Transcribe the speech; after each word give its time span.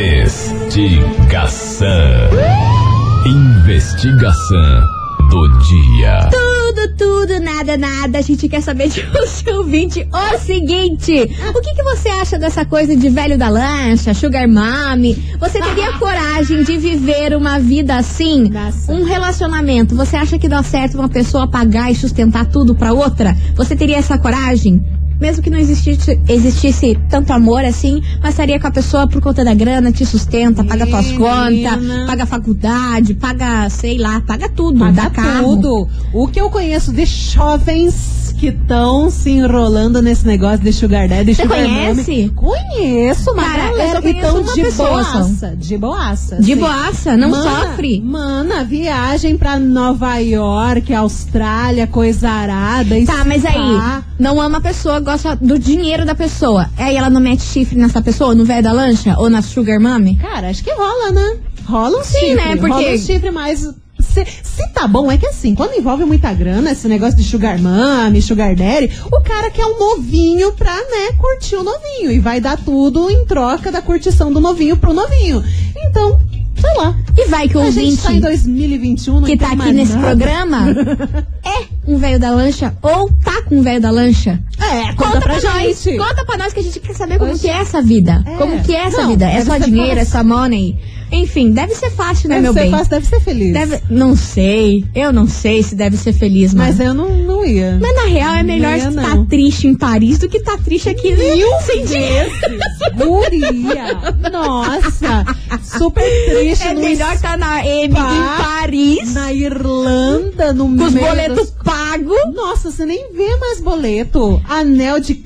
Investigação. 0.00 1.86
Investigação 3.26 4.80
do 5.28 5.46
dia. 5.58 6.30
Tudo, 6.30 6.96
tudo, 6.96 7.38
nada, 7.38 7.76
nada. 7.76 8.16
A 8.16 8.22
gente 8.22 8.48
quer 8.48 8.62
saber 8.62 8.88
de 8.88 9.02
você, 9.02 9.50
ouvinte, 9.52 10.08
o 10.10 10.38
seguinte: 10.38 11.12
o 11.54 11.60
que, 11.60 11.74
que 11.74 11.82
você 11.82 12.08
acha 12.08 12.38
dessa 12.38 12.64
coisa 12.64 12.96
de 12.96 13.10
velho 13.10 13.36
da 13.36 13.50
lancha, 13.50 14.14
sugar 14.14 14.48
mommy? 14.48 15.22
Você 15.38 15.60
teria 15.60 15.92
coragem 16.00 16.64
de 16.64 16.78
viver 16.78 17.36
uma 17.36 17.58
vida 17.58 17.96
assim? 17.96 18.48
Nossa. 18.48 18.90
Um 18.90 19.04
relacionamento? 19.04 19.94
Você 19.96 20.16
acha 20.16 20.38
que 20.38 20.48
dá 20.48 20.62
certo 20.62 20.94
uma 20.94 21.10
pessoa 21.10 21.46
pagar 21.46 21.92
e 21.92 21.94
sustentar 21.94 22.46
tudo 22.46 22.74
pra 22.74 22.94
outra? 22.94 23.36
Você 23.54 23.76
teria 23.76 23.98
essa 23.98 24.16
coragem? 24.16 24.82
Mesmo 25.20 25.42
que 25.42 25.50
não 25.50 25.58
existisse, 25.58 26.18
existisse 26.28 26.98
tanto 27.10 27.32
amor 27.32 27.64
assim, 27.64 28.02
mas 28.22 28.30
estaria 28.30 28.58
com 28.58 28.66
a 28.66 28.70
pessoa 28.70 29.06
por 29.06 29.20
conta 29.20 29.44
da 29.44 29.52
grana, 29.54 29.92
te 29.92 30.06
sustenta, 30.06 30.64
paga 30.64 30.86
tuas 30.86 31.12
contas, 31.12 32.06
paga 32.06 32.24
faculdade, 32.26 33.14
paga, 33.14 33.68
sei 33.68 33.98
lá, 33.98 34.20
paga 34.22 34.48
tudo, 34.48 34.78
Paga 34.78 35.02
dá 35.02 35.10
carro. 35.10 35.56
tudo. 35.56 35.88
O 36.14 36.26
que 36.26 36.40
eu 36.40 36.48
conheço 36.48 36.92
de 36.92 37.04
jovens 37.04 38.19
que 38.40 38.46
estão 38.48 39.10
se 39.10 39.28
enrolando 39.30 40.00
nesse 40.00 40.26
negócio 40.26 40.60
de 40.60 40.72
sugar 40.72 41.06
daddy, 41.06 41.34
Você 41.34 41.46
conhece? 41.46 42.10
mommy. 42.10 42.28
Conheço, 42.30 43.30
uma 43.32 43.42
Cara, 43.42 43.62
eu 43.64 43.68
galera 43.76 44.00
que 44.02 44.08
estão 44.08 44.42
de 44.42 44.62
pessoa 44.62 44.88
boaça. 44.90 45.56
De 45.56 45.76
boaça. 45.78 46.36
De 46.36 46.52
assim. 46.52 46.60
boaça, 46.60 47.16
não 47.18 47.28
Mana, 47.30 47.66
sofre. 47.66 48.00
Mana, 48.00 48.64
viagem 48.64 49.36
pra 49.36 49.58
Nova 49.58 50.16
York, 50.16 50.92
Austrália, 50.94 51.86
coisa 51.86 52.30
arada. 52.30 52.94
Tá, 53.04 53.24
mas 53.26 53.44
aí, 53.44 54.02
não 54.18 54.40
ama 54.40 54.56
a 54.58 54.60
pessoa, 54.62 54.98
gosta 55.00 55.36
do 55.36 55.58
dinheiro 55.58 56.06
da 56.06 56.14
pessoa. 56.14 56.70
Aí 56.78 56.96
ela 56.96 57.10
não 57.10 57.20
mete 57.20 57.42
chifre 57.42 57.78
nessa 57.78 58.00
pessoa, 58.00 58.34
no 58.34 58.44
velho 58.46 58.62
da 58.62 58.72
lancha 58.72 59.16
ou 59.18 59.28
na 59.28 59.42
sugar 59.42 59.78
mommy? 59.78 60.16
Cara, 60.16 60.48
acho 60.48 60.64
que 60.64 60.72
rola, 60.72 61.12
né? 61.12 61.36
Rola 61.66 61.98
um 62.00 62.02
Sim, 62.04 62.18
chifre. 62.18 62.34
né? 62.36 62.56
Porque- 62.56 62.68
Rola 62.72 62.94
um 62.94 62.98
chifre, 62.98 63.30
mas... 63.30 63.68
Se, 64.12 64.24
se 64.42 64.68
tá 64.74 64.86
bom, 64.88 65.10
é 65.10 65.16
que 65.16 65.26
assim, 65.26 65.54
quando 65.54 65.74
envolve 65.74 66.04
muita 66.04 66.32
grana, 66.32 66.72
esse 66.72 66.88
negócio 66.88 67.16
de 67.16 67.24
sugar 67.24 67.58
mommy, 67.60 68.20
sugar 68.20 68.54
daddy, 68.54 68.90
o 69.10 69.20
cara 69.22 69.50
quer 69.50 69.64
um 69.66 69.78
novinho 69.78 70.52
pra, 70.52 70.74
né, 70.74 71.12
curtir 71.18 71.56
o 71.56 71.62
novinho. 71.62 72.10
E 72.10 72.18
vai 72.18 72.40
dar 72.40 72.58
tudo 72.58 73.10
em 73.10 73.24
troca 73.24 73.70
da 73.70 73.80
curtição 73.80 74.32
do 74.32 74.40
novinho 74.40 74.76
pro 74.76 74.92
novinho. 74.92 75.42
Então, 75.76 76.20
sei 76.60 76.74
lá. 76.76 76.96
E 77.16 77.28
vai 77.28 77.48
que 77.48 77.56
o 77.56 77.60
A 77.60 77.70
gente 77.70 77.78
ouvinte 77.84 78.02
tá 78.02 78.12
em 78.12 78.20
2021, 78.20 79.14
não 79.14 79.22
que 79.22 79.36
tá 79.36 79.52
aqui 79.52 79.72
nesse 79.72 79.92
nada. 79.92 80.06
programa 80.06 80.66
é 81.44 81.64
um 81.86 81.96
velho 81.96 82.18
da 82.18 82.30
lancha 82.30 82.74
ou 82.82 83.10
tá 83.24 83.42
com 83.42 83.58
um 83.58 83.62
velho 83.62 83.80
da 83.80 83.90
lancha. 83.90 84.40
É, 84.70 84.94
conta, 84.94 85.20
pra, 85.20 85.34
nós. 85.34 85.42
gente. 85.82 85.96
Conta 85.98 86.24
pra 86.24 86.36
nós 86.36 86.52
que 86.52 86.60
a 86.60 86.62
gente 86.62 86.80
quer 86.80 86.94
saber 86.94 87.18
como 87.18 87.32
Oxe. 87.32 87.40
que 87.42 87.48
é 87.48 87.54
essa 87.60 87.82
vida. 87.82 88.22
É. 88.26 88.36
Como 88.36 88.62
que 88.62 88.74
é 88.74 88.86
essa 88.86 89.02
Não, 89.02 89.08
vida? 89.10 89.26
É 89.26 89.34
deve 89.34 89.44
só 89.46 89.52
ser 89.58 89.64
dinheiro, 89.64 89.92
é 90.00 90.04
fácil. 90.04 90.12
só 90.12 90.24
money. 90.24 90.76
Enfim, 91.12 91.50
deve 91.50 91.74
ser 91.74 91.90
fácil, 91.90 92.28
né, 92.28 92.36
Deve 92.36 92.42
meu 92.44 92.52
ser 92.52 92.60
bem? 92.60 92.70
fácil, 92.70 92.90
deve 92.90 93.06
ser 93.06 93.20
feliz. 93.20 93.52
Deve- 93.52 93.80
Não 93.90 94.14
sei. 94.14 94.84
Eu 94.94 95.12
não 95.12 95.26
sei 95.26 95.60
se 95.64 95.74
deve 95.74 95.96
ser 95.96 96.12
feliz, 96.12 96.54
mas. 96.54 96.76
Mas 96.78 96.86
eu 96.86 96.94
não, 96.94 97.08
não 97.16 97.44
ia. 97.44 97.78
Mas 97.80 97.96
na 97.96 98.04
real 98.04 98.34
é 98.36 98.42
melhor 98.44 98.76
estar 98.76 98.92
não. 99.16 99.26
triste 99.26 99.66
em 99.66 99.74
Paris 99.74 100.18
do 100.18 100.28
que 100.28 100.36
estar 100.36 100.56
triste 100.58 100.88
aqui 100.88 101.12
Mil 101.16 101.48
sem 101.62 101.84
dinheiro. 101.84 102.30
Guria! 102.96 104.14
Nossa! 104.30 105.24
Super 105.62 106.04
triste 106.30 106.66
É 106.68 106.74
melhor 106.74 107.12
estar 107.14 107.36
na 107.36 107.66
M 107.66 107.92
em 107.92 108.42
Paris, 108.42 109.12
na 109.14 109.32
Irlanda, 109.32 110.52
no 110.52 110.76
com 110.76 110.84
os 110.84 110.94
boletos 110.94 111.36
das- 111.36 111.50
pagos. 111.64 112.16
Nossa, 112.34 112.70
você 112.70 112.86
nem 112.86 113.12
vê 113.12 113.36
mais 113.36 113.60
boleto. 113.60 114.40
Anel 114.60 115.00
de 115.00 115.22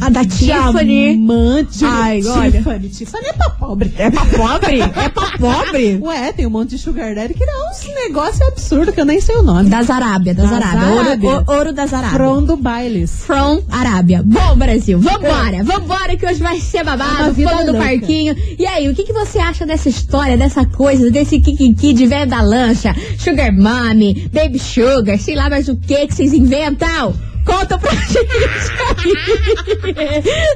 A 0.00 0.08
da 0.08 0.24
Tiffany. 0.24 1.14
diamante. 1.16 1.84
Ai, 1.84 2.22
olha. 2.24 2.50
Tiffany. 2.52 2.88
Tiffany 2.88 3.26
é 3.26 3.32
pra 3.34 3.50
pobre. 3.50 3.92
É 3.98 4.10
pra 4.10 4.24
pobre? 4.24 4.80
É 4.98 5.08
pra 5.10 5.36
pobre? 5.38 5.98
Ué, 6.00 6.32
tem 6.32 6.46
um 6.46 6.50
monte 6.50 6.70
de 6.70 6.78
sugar 6.78 7.14
daddy 7.14 7.34
que 7.34 7.44
dá 7.44 7.52
uns 7.70 7.86
negócios 8.06 8.40
absurdos 8.48 8.94
que 8.94 9.00
eu 9.00 9.04
nem 9.04 9.20
sei 9.20 9.36
o 9.36 9.42
nome. 9.42 9.68
Das 9.68 9.90
Arábia, 9.90 10.32
das, 10.34 10.48
Das 10.50 10.62
Arábia. 10.62 10.88
Ouro, 10.88 11.00
Arábia. 11.00 11.28
o- 11.46 11.52
ouro 11.52 11.72
das 11.74 11.92
Arábia. 11.92 12.16
From 12.18 12.44
do 12.44 12.56
Bailes. 12.56 13.10
From 13.26 13.62
Arábia. 13.70 14.22
Bom, 14.24 14.56
Brasil, 14.56 14.98
vambora, 15.00 15.62
vambora 15.62 16.16
que 16.16 16.24
hoje 16.24 16.40
vai 16.42 16.58
ser 16.60 16.82
babado, 16.84 17.32
vida 17.34 17.50
fogo 17.50 17.72
do 17.72 17.78
parquinho. 17.78 18.34
E 18.58 18.66
aí, 18.66 18.88
o 18.88 18.94
que, 18.94 19.04
que 19.04 19.12
você 19.12 19.38
acha 19.38 19.66
dessa 19.66 19.88
história, 19.90 20.36
dessa 20.38 20.64
coisa, 20.64 21.10
desse 21.10 21.38
kikiki 21.40 21.92
de 21.92 22.06
velho 22.06 22.30
da 22.30 22.40
lancha, 22.40 22.94
sugar 23.18 23.52
mommy, 23.52 24.30
baby 24.32 24.58
sugar, 24.58 25.18
sei 25.18 25.34
lá 25.34 25.50
mais 25.50 25.68
o 25.68 25.76
que 25.76 26.06
que 26.06 26.14
vocês 26.14 26.32
inventam? 26.32 27.12
Conta 27.48 27.78
pra 27.78 27.90
gente 27.94 28.18
aí. 28.18 28.26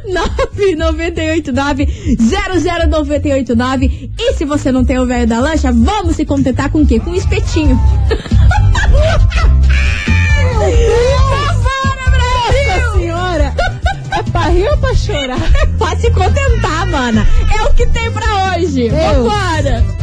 998900989. 2.18 4.10
E 4.18 4.34
se 4.34 4.44
você 4.44 4.70
não 4.70 4.84
tem 4.84 4.98
o 4.98 5.06
velho 5.06 5.26
da 5.26 5.40
lancha, 5.40 5.72
vamos 5.72 6.16
se 6.16 6.24
contentar 6.26 6.70
com 6.70 6.82
o 6.82 6.86
quê? 6.86 7.00
Com 7.00 7.10
um 7.10 7.14
espetinho. 7.14 7.80
É 14.14 14.22
pra 14.30 14.48
rir 14.48 14.68
ou 14.68 14.76
pra 14.76 14.94
chorar? 14.94 15.38
Pode 15.78 16.02
se 16.02 16.10
contentar, 16.10 16.86
mana. 16.86 17.26
É 17.58 17.62
o 17.64 17.72
que 17.74 17.86
tem 17.86 18.10
pra 18.10 18.56
hoje. 18.56 18.90
Deus. 18.90 18.92
Vambora. 18.92 20.01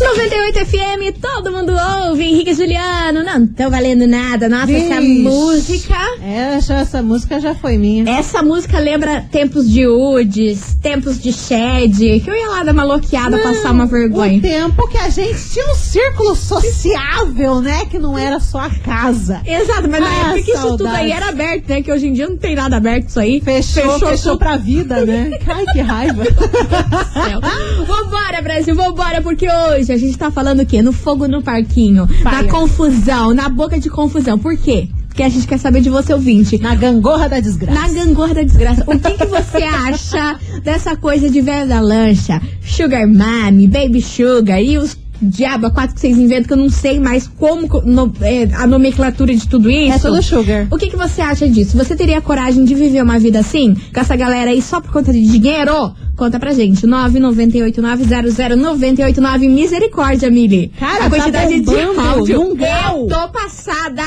98 0.00 0.66
FM, 0.66 1.20
todo 1.20 1.52
mundo 1.52 1.72
ouve. 2.08 2.24
Henrique 2.24 2.50
e 2.50 2.54
Juliano, 2.54 3.22
não 3.22 3.46
tão 3.46 3.70
valendo 3.70 4.06
nada. 4.06 4.48
Nossa, 4.48 4.72
essa 4.72 5.00
Vixe. 5.00 5.22
música. 5.22 5.94
É, 6.22 6.54
essa- 6.56 6.74
essa 6.74 7.02
música 7.02 7.38
já 7.40 7.54
foi 7.54 7.76
minha. 7.76 8.08
Essa 8.10 8.42
música 8.42 8.78
lembra 8.78 9.26
tempos 9.30 9.68
de 9.70 9.86
Uds, 9.86 10.76
tempos 10.82 11.20
de 11.20 11.32
Shed, 11.32 12.20
que 12.20 12.30
eu 12.30 12.34
ia 12.34 12.48
lá 12.48 12.62
dar 12.64 12.72
uma 12.72 12.84
loqueada, 12.84 13.38
passar 13.38 13.72
uma 13.72 13.84
O 13.84 13.88
vergonha. 13.88 14.40
tempo 14.40 14.88
que 14.88 14.96
a 14.96 15.08
gente 15.10 15.38
tinha 15.50 15.70
um 15.70 15.74
círculo 15.74 16.34
sociável, 16.34 17.60
né? 17.60 17.84
Que 17.90 17.98
não 17.98 18.16
era 18.18 18.40
só 18.40 18.60
a 18.60 18.70
casa. 18.70 19.40
Exato, 19.46 19.88
mas 19.88 20.00
na 20.00 20.08
Ah, 20.08 20.14
época 20.30 20.42
que 20.42 20.52
isso 20.52 20.66
tudo 20.78 20.86
aí 20.86 21.12
era 21.12 21.28
aberto, 21.28 21.68
né? 21.68 21.82
Que 21.82 21.92
hoje 21.92 22.08
em 22.08 22.12
dia 22.14 22.28
não 22.28 22.36
tem 22.38 22.54
nada 22.54 22.76
aberto 22.76 23.08
isso 23.08 23.20
aí. 23.20 23.40
Fechou, 23.40 23.98
fechou, 23.98 24.32
tudo. 24.32 24.38
pra 24.38 24.56
vida, 24.56 25.04
né? 25.04 25.30
Ai, 25.46 25.64
que 25.72 25.80
raiva. 25.80 26.22
Vambora, 27.86 28.40
Brasil, 28.42 28.74
vambora, 28.74 29.20
porque 29.22 29.46
hoje 29.46 29.89
a 29.92 29.98
gente 29.98 30.16
tá 30.16 30.30
falando 30.30 30.60
o 30.60 30.66
quê? 30.66 30.82
No 30.82 30.92
fogo 30.92 31.26
no 31.26 31.42
parquinho, 31.42 32.08
na 32.22 32.44
confusão, 32.44 33.34
na 33.34 33.48
boca 33.48 33.78
de 33.78 33.90
confusão. 33.90 34.38
Por 34.38 34.56
quê? 34.56 34.88
Porque 35.10 35.24
a 35.24 35.28
gente 35.28 35.46
quer 35.46 35.58
saber 35.58 35.80
de 35.80 35.90
você, 35.90 36.14
ouvinte. 36.14 36.56
Na 36.62 36.74
gangorra 36.74 37.28
da 37.28 37.40
desgraça. 37.40 37.80
Na 37.80 37.88
gangorra 37.88 38.34
da 38.34 38.42
desgraça, 38.42 38.84
o 38.86 38.98
que, 38.98 39.10
que 39.10 39.26
você 39.26 39.64
acha 39.64 40.38
dessa 40.62 40.96
coisa 40.96 41.28
de 41.28 41.40
velho 41.40 41.68
da 41.68 41.80
lancha, 41.80 42.40
sugar 42.62 43.06
mommy, 43.06 43.66
baby 43.66 44.00
sugar 44.00 44.62
e 44.62 44.78
os 44.78 44.94
diabo 45.22 45.66
a 45.66 45.70
quatro 45.70 45.94
que 45.94 46.00
vocês 46.00 46.16
inventam 46.18 46.46
que 46.48 46.52
eu 46.52 46.56
não 46.56 46.70
sei 46.70 46.98
mais 47.00 47.26
como 47.28 47.68
co- 47.68 47.82
no- 47.82 48.12
é, 48.22 48.48
a 48.54 48.66
nomenclatura 48.66 49.34
de 49.34 49.46
tudo 49.48 49.70
isso? 49.70 49.94
É 49.96 49.98
tudo 49.98 50.22
sugar. 50.22 50.66
O 50.70 50.76
que, 50.76 50.88
que 50.88 50.96
você 50.96 51.20
acha 51.20 51.48
disso? 51.48 51.76
Você 51.76 51.94
teria 51.96 52.20
coragem 52.20 52.64
de 52.64 52.74
viver 52.74 53.02
uma 53.02 53.18
vida 53.18 53.38
assim? 53.40 53.74
Com 53.94 54.00
essa 54.00 54.16
galera 54.16 54.50
aí 54.50 54.60
só 54.62 54.80
por 54.80 54.92
conta 54.92 55.12
de 55.12 55.20
dinheiro? 55.26 55.92
Conta 56.16 56.38
pra 56.38 56.52
gente. 56.52 56.86
998900989. 56.86 59.48
Misericórdia, 59.48 60.30
Mili. 60.30 60.70
Cara, 60.78 61.06
a 61.06 61.10
tá 61.10 61.16
quantidade 61.16 61.54
de 61.60 61.62
bombando 61.62 62.00
áudio. 62.00 62.38
num 62.38 62.54
grau. 62.56 63.02
Eu 63.02 63.08
tô 63.08 63.28
passada. 63.28 64.02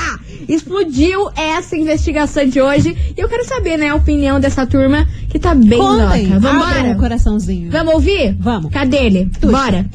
Explodiu 0.48 1.30
essa 1.36 1.76
investigação 1.76 2.46
de 2.46 2.62
hoje. 2.62 2.96
E 3.18 3.22
eu 3.22 3.28
quero 3.30 3.46
saber, 3.48 3.78
né, 3.78 3.90
a 3.90 3.96
opinião 3.96 4.40
dessa 4.40 4.66
turma 4.66 5.08
que 5.30 5.40
tá 5.40 5.54
bem 5.56 5.80
Contem, 5.80 6.28
louca. 6.28 6.40
Vambora? 6.40 6.92
o 6.92 6.98
coraçãozinho. 6.98 7.72
Vamos 7.72 7.94
ouvir? 7.96 8.36
Vamos. 8.40 8.72
Cadê 8.72 8.98
ele? 8.98 9.32
Bora. 9.42 9.86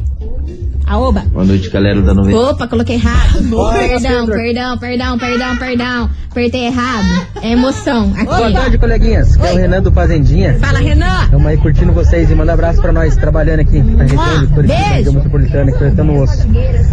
Aoba. 0.88 1.22
Boa 1.30 1.44
noite, 1.44 1.68
galera 1.68 2.00
da 2.00 2.14
90. 2.14 2.38
Opa, 2.38 2.66
coloquei 2.66 2.96
errado. 2.96 3.38
Perdão, 3.72 4.26
perdão, 4.26 4.78
perdão, 4.78 5.18
perdão, 5.18 5.56
perdão. 5.58 6.10
Apertei 6.30 6.66
errado. 6.66 7.26
É 7.42 7.52
emoção. 7.52 8.08
Boa 8.10 8.46
Aqui. 8.46 8.52
tarde, 8.52 8.78
coleguinhas. 8.78 9.36
Que 9.36 9.46
é 9.46 9.52
o 9.52 9.56
Renan 9.56 9.82
do 9.82 9.90
Fazendinha. 9.90 10.56
Fala, 10.60 10.78
Renan. 10.78 11.24
Estamos 11.24 11.46
aí 11.46 11.56
curtindo 11.56 11.92
vocês 11.92 12.30
e 12.30 12.34
manda 12.34 12.52
abraço 12.52 12.80
pra 12.80 12.92
nós, 12.92 13.16
trabalhando 13.16 13.60
aqui 13.60 13.82
na 13.82 14.04
região 14.04 14.40
de 14.40 14.46
Curitiba, 14.46 15.12
metropolitana, 15.12 15.70
aqui 15.70 15.78
cortando 15.78 16.10
o 16.12 16.22
osso. 16.22 16.46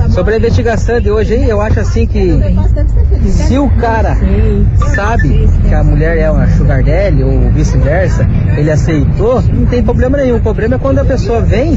Sobre 0.09 0.33
a 0.33 0.37
investigação 0.37 0.99
de 0.99 1.11
hoje 1.11 1.35
aí, 1.35 1.49
eu 1.49 1.61
acho 1.61 1.79
assim 1.79 2.07
que 2.07 2.39
se 3.29 3.57
o 3.57 3.69
cara 3.77 4.17
sabe 4.95 5.47
que 5.67 5.73
a 5.73 5.83
mulher 5.83 6.17
é 6.17 6.31
uma 6.31 6.47
sugar 6.49 6.83
daddy 6.83 7.23
ou 7.23 7.51
vice-versa, 7.51 8.27
ele 8.57 8.71
aceitou, 8.71 9.41
não 9.41 9.65
tem 9.67 9.83
problema 9.83 10.17
nenhum. 10.17 10.37
O 10.37 10.41
problema 10.41 10.75
é 10.75 10.79
quando 10.79 10.99
a 10.99 11.05
pessoa 11.05 11.41
vem 11.41 11.73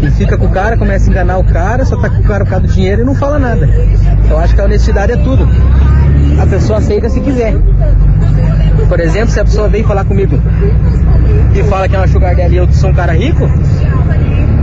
e 0.00 0.10
fica 0.12 0.36
com 0.36 0.46
o 0.46 0.50
cara, 0.50 0.76
começa 0.76 1.08
a 1.08 1.10
enganar 1.10 1.38
o 1.38 1.41
cara, 1.44 1.84
só 1.84 1.96
tá 1.96 2.08
com 2.08 2.20
o 2.20 2.24
cara 2.24 2.44
por 2.44 2.50
causa 2.50 2.66
do 2.66 2.72
dinheiro 2.72 3.02
e 3.02 3.04
não 3.04 3.14
fala 3.14 3.38
nada. 3.38 3.68
Eu 4.28 4.38
acho 4.38 4.54
que 4.54 4.60
a 4.60 4.64
honestidade 4.64 5.12
é 5.12 5.16
tudo. 5.16 5.48
A 6.40 6.46
pessoa 6.46 6.78
aceita 6.78 7.08
se 7.08 7.20
quiser. 7.20 7.54
Por 8.88 9.00
exemplo, 9.00 9.30
se 9.30 9.40
a 9.40 9.44
pessoa 9.44 9.68
vem 9.68 9.84
falar 9.84 10.04
comigo 10.04 10.40
e 11.54 11.62
fala 11.64 11.88
que 11.88 11.94
é 11.94 11.98
uma 11.98 12.08
sugar 12.08 12.34
daddy 12.34 12.54
e 12.54 12.58
eu 12.58 12.72
sou 12.72 12.90
um 12.90 12.94
cara 12.94 13.12
rico, 13.12 13.48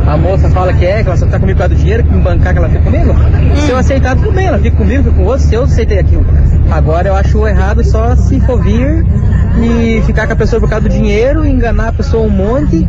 a 0.08 0.18
moça 0.18 0.50
fala 0.50 0.74
que 0.74 0.86
é, 0.86 1.04
que 1.04 1.08
ela 1.08 1.18
só 1.18 1.26
tá 1.28 1.40
comigo 1.40 1.58
por 1.58 1.68
causa 1.68 1.76
do 1.76 1.80
dinheiro, 1.80 2.04
que 2.04 2.14
me 2.14 2.22
bancar 2.22 2.54
que 2.54 2.60
ela 2.60 2.70
fica 2.70 2.82
comigo, 2.82 3.14
se 3.56 3.72
eu 3.72 3.78
aceitar 3.78 4.16
tudo 4.16 4.32
bem, 4.32 4.48
ela 4.48 4.58
fica 4.58 4.76
comigo, 4.76 5.04
fica 5.04 5.16
com 5.16 5.24
outro, 5.24 5.46
se 5.46 5.54
eu 5.54 5.64
aceitei 5.64 6.00
aquilo. 6.00 6.26
Agora 6.72 7.08
eu 7.08 7.16
acho 7.16 7.48
errado 7.48 7.84
só 7.84 8.16
se 8.16 8.40
for 8.42 8.62
vir 8.62 9.06
e 9.62 10.02
ficar 10.06 10.28
com 10.28 10.34
a 10.34 10.36
pessoa 10.36 10.60
por 10.60 10.70
causa 10.70 10.88
do 10.88 10.94
dinheiro, 10.94 11.46
enganar 11.46 11.90
a 11.90 11.94
pessoa 11.94 12.24
um 12.26 12.30
monte 12.30 12.88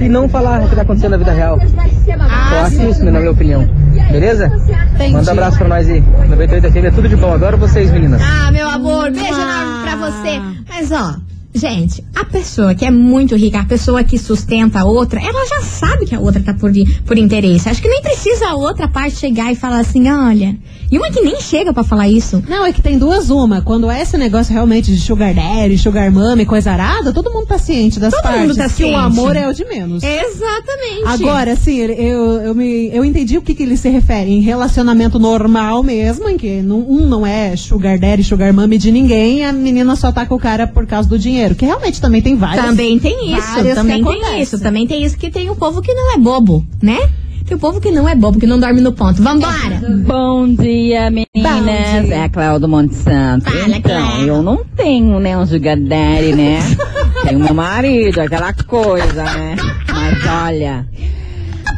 e 0.00 0.08
não 0.08 0.28
falar 0.28 0.62
o 0.62 0.68
que 0.68 0.76
tá 0.76 0.82
acontecendo 0.82 1.12
na 1.12 1.16
vida 1.16 1.32
real. 1.32 1.58
eu 1.58 2.58
acho 2.60 2.82
isso, 2.82 3.04
na 3.04 3.18
minha 3.18 3.30
opinião. 3.30 3.68
Beleza? 4.10 4.46
Entendi. 4.94 5.12
Manda 5.12 5.30
um 5.30 5.32
abraço 5.32 5.58
pra 5.58 5.68
nós 5.68 5.88
aí. 5.88 6.02
98 6.28 6.70
FM 6.70 6.84
é 6.84 6.90
tudo 6.90 7.08
de 7.08 7.16
bom. 7.16 7.32
Adoro 7.34 7.56
vocês, 7.56 7.90
meninas. 7.90 8.20
Ah, 8.22 8.52
meu 8.52 8.68
amor, 8.68 9.10
beijo 9.10 9.32
enorme 9.32 9.82
pra 9.82 9.96
você. 9.96 10.40
Mas 10.68 10.92
ó, 10.92 11.16
gente, 11.54 12.02
a 12.14 12.24
pessoa 12.24 12.74
que 12.74 12.84
é 12.84 12.90
muito 12.90 13.36
rica, 13.36 13.60
a 13.60 13.64
pessoa 13.64 14.02
que 14.02 14.18
sustenta 14.18 14.80
a 14.80 14.84
outra, 14.84 15.20
ela 15.20 15.46
já 15.46 15.62
sabe 15.62 16.06
que 16.06 16.14
a 16.14 16.20
outra 16.20 16.42
tá 16.42 16.54
por, 16.54 16.70
por 17.04 17.18
interesse. 17.18 17.68
Acho 17.68 17.82
que 17.82 17.88
nem 17.88 18.00
precisa 18.02 18.48
a 18.48 18.54
outra 18.54 18.88
parte 18.88 19.16
chegar 19.16 19.52
e 19.52 19.54
falar 19.56 19.80
assim, 19.80 20.08
olha. 20.10 20.56
E 20.90 20.98
uma 20.98 21.10
que 21.10 21.22
nem 21.22 21.40
chega 21.40 21.72
pra 21.72 21.82
falar 21.82 22.06
isso. 22.06 22.42
Não, 22.46 22.66
é 22.66 22.72
que 22.72 22.82
tem 22.82 22.98
duas 22.98 23.30
uma. 23.30 23.62
Quando 23.62 23.90
é 23.90 24.02
esse 24.02 24.18
negócio 24.18 24.52
realmente 24.52 24.92
de 24.94 25.00
sugar 25.00 25.32
daddy, 25.32 25.78
sugar 25.78 26.10
mummy, 26.12 26.44
coisa 26.44 26.70
arada, 26.72 27.14
todo 27.14 27.32
mundo 27.32 27.46
tá 27.46 27.56
ciente 27.56 27.98
das 27.98 28.12
Todo 28.12 28.22
partes. 28.22 28.42
mundo 28.42 28.56
tá 28.56 28.64
que 28.64 28.74
ciente. 28.74 28.94
o 28.94 28.98
amor 28.98 29.34
é 29.34 29.48
o 29.48 29.54
de 29.54 29.64
menos. 29.64 30.02
Exatamente. 30.02 31.04
Agora, 31.06 31.52
assim, 31.52 31.78
eu, 31.78 32.42
eu, 32.42 32.54
me, 32.54 32.90
eu 32.94 33.04
entendi 33.06 33.38
o 33.38 33.42
que, 33.42 33.54
que 33.54 33.62
ele 33.62 33.76
se 33.78 33.88
refere 33.88 34.30
em 34.30 34.40
relacionamento 34.42 35.18
normal 35.18 35.82
mesmo, 35.82 36.28
em 36.28 36.36
que 36.36 36.60
um 36.60 37.06
não 37.06 37.26
é 37.26 37.56
sugar 37.56 37.98
daddy, 37.98 38.22
sugar 38.22 38.52
mummy 38.52 38.76
de 38.76 38.92
ninguém, 38.92 39.46
a 39.46 39.52
menina 39.52 39.96
só 39.96 40.12
tá 40.12 40.26
com 40.26 40.34
o 40.34 40.38
cara 40.38 40.66
por 40.66 40.86
causa 40.86 41.08
do 41.08 41.18
dinheiro, 41.18 41.41
que 41.50 41.64
realmente 41.64 42.00
também 42.00 42.22
tem 42.22 42.36
várias. 42.36 42.64
Também 42.64 42.98
tem 42.98 43.36
isso, 43.36 43.74
também 43.74 44.04
tem 44.04 44.40
isso, 44.42 44.60
também 44.60 44.86
tem 44.86 45.02
isso 45.04 45.16
que 45.18 45.30
tem 45.30 45.50
o 45.50 45.56
povo 45.56 45.82
que 45.82 45.92
não 45.92 46.14
é 46.14 46.18
bobo, 46.18 46.64
né? 46.82 46.98
Tem 47.44 47.56
o 47.56 47.60
povo 47.60 47.80
que 47.80 47.90
não 47.90 48.08
é 48.08 48.14
bobo, 48.14 48.38
que 48.38 48.46
não 48.46 48.58
dorme 48.58 48.80
no 48.80 48.92
ponto. 48.92 49.20
Vambora! 49.22 49.82
Bom 50.06 50.48
dia, 50.54 51.10
Bom 51.10 51.24
meninas. 51.34 52.06
dia. 52.06 52.14
É 52.14 52.22
a 52.24 52.28
Cláudia 52.28 52.68
Monte 52.68 52.94
Santo. 52.94 53.50
Fala, 53.50 53.76
então, 53.76 54.26
eu 54.26 54.42
não 54.42 54.64
tenho, 54.76 55.18
né, 55.18 55.36
um 55.36 55.44
sugar 55.44 55.76
daddy, 55.76 56.34
né? 56.34 56.60
tenho 57.26 57.40
meu 57.40 57.52
marido, 57.54 58.20
aquela 58.20 58.52
coisa, 58.52 59.22
né? 59.24 59.56
Mas 59.88 60.26
olha, 60.46 60.86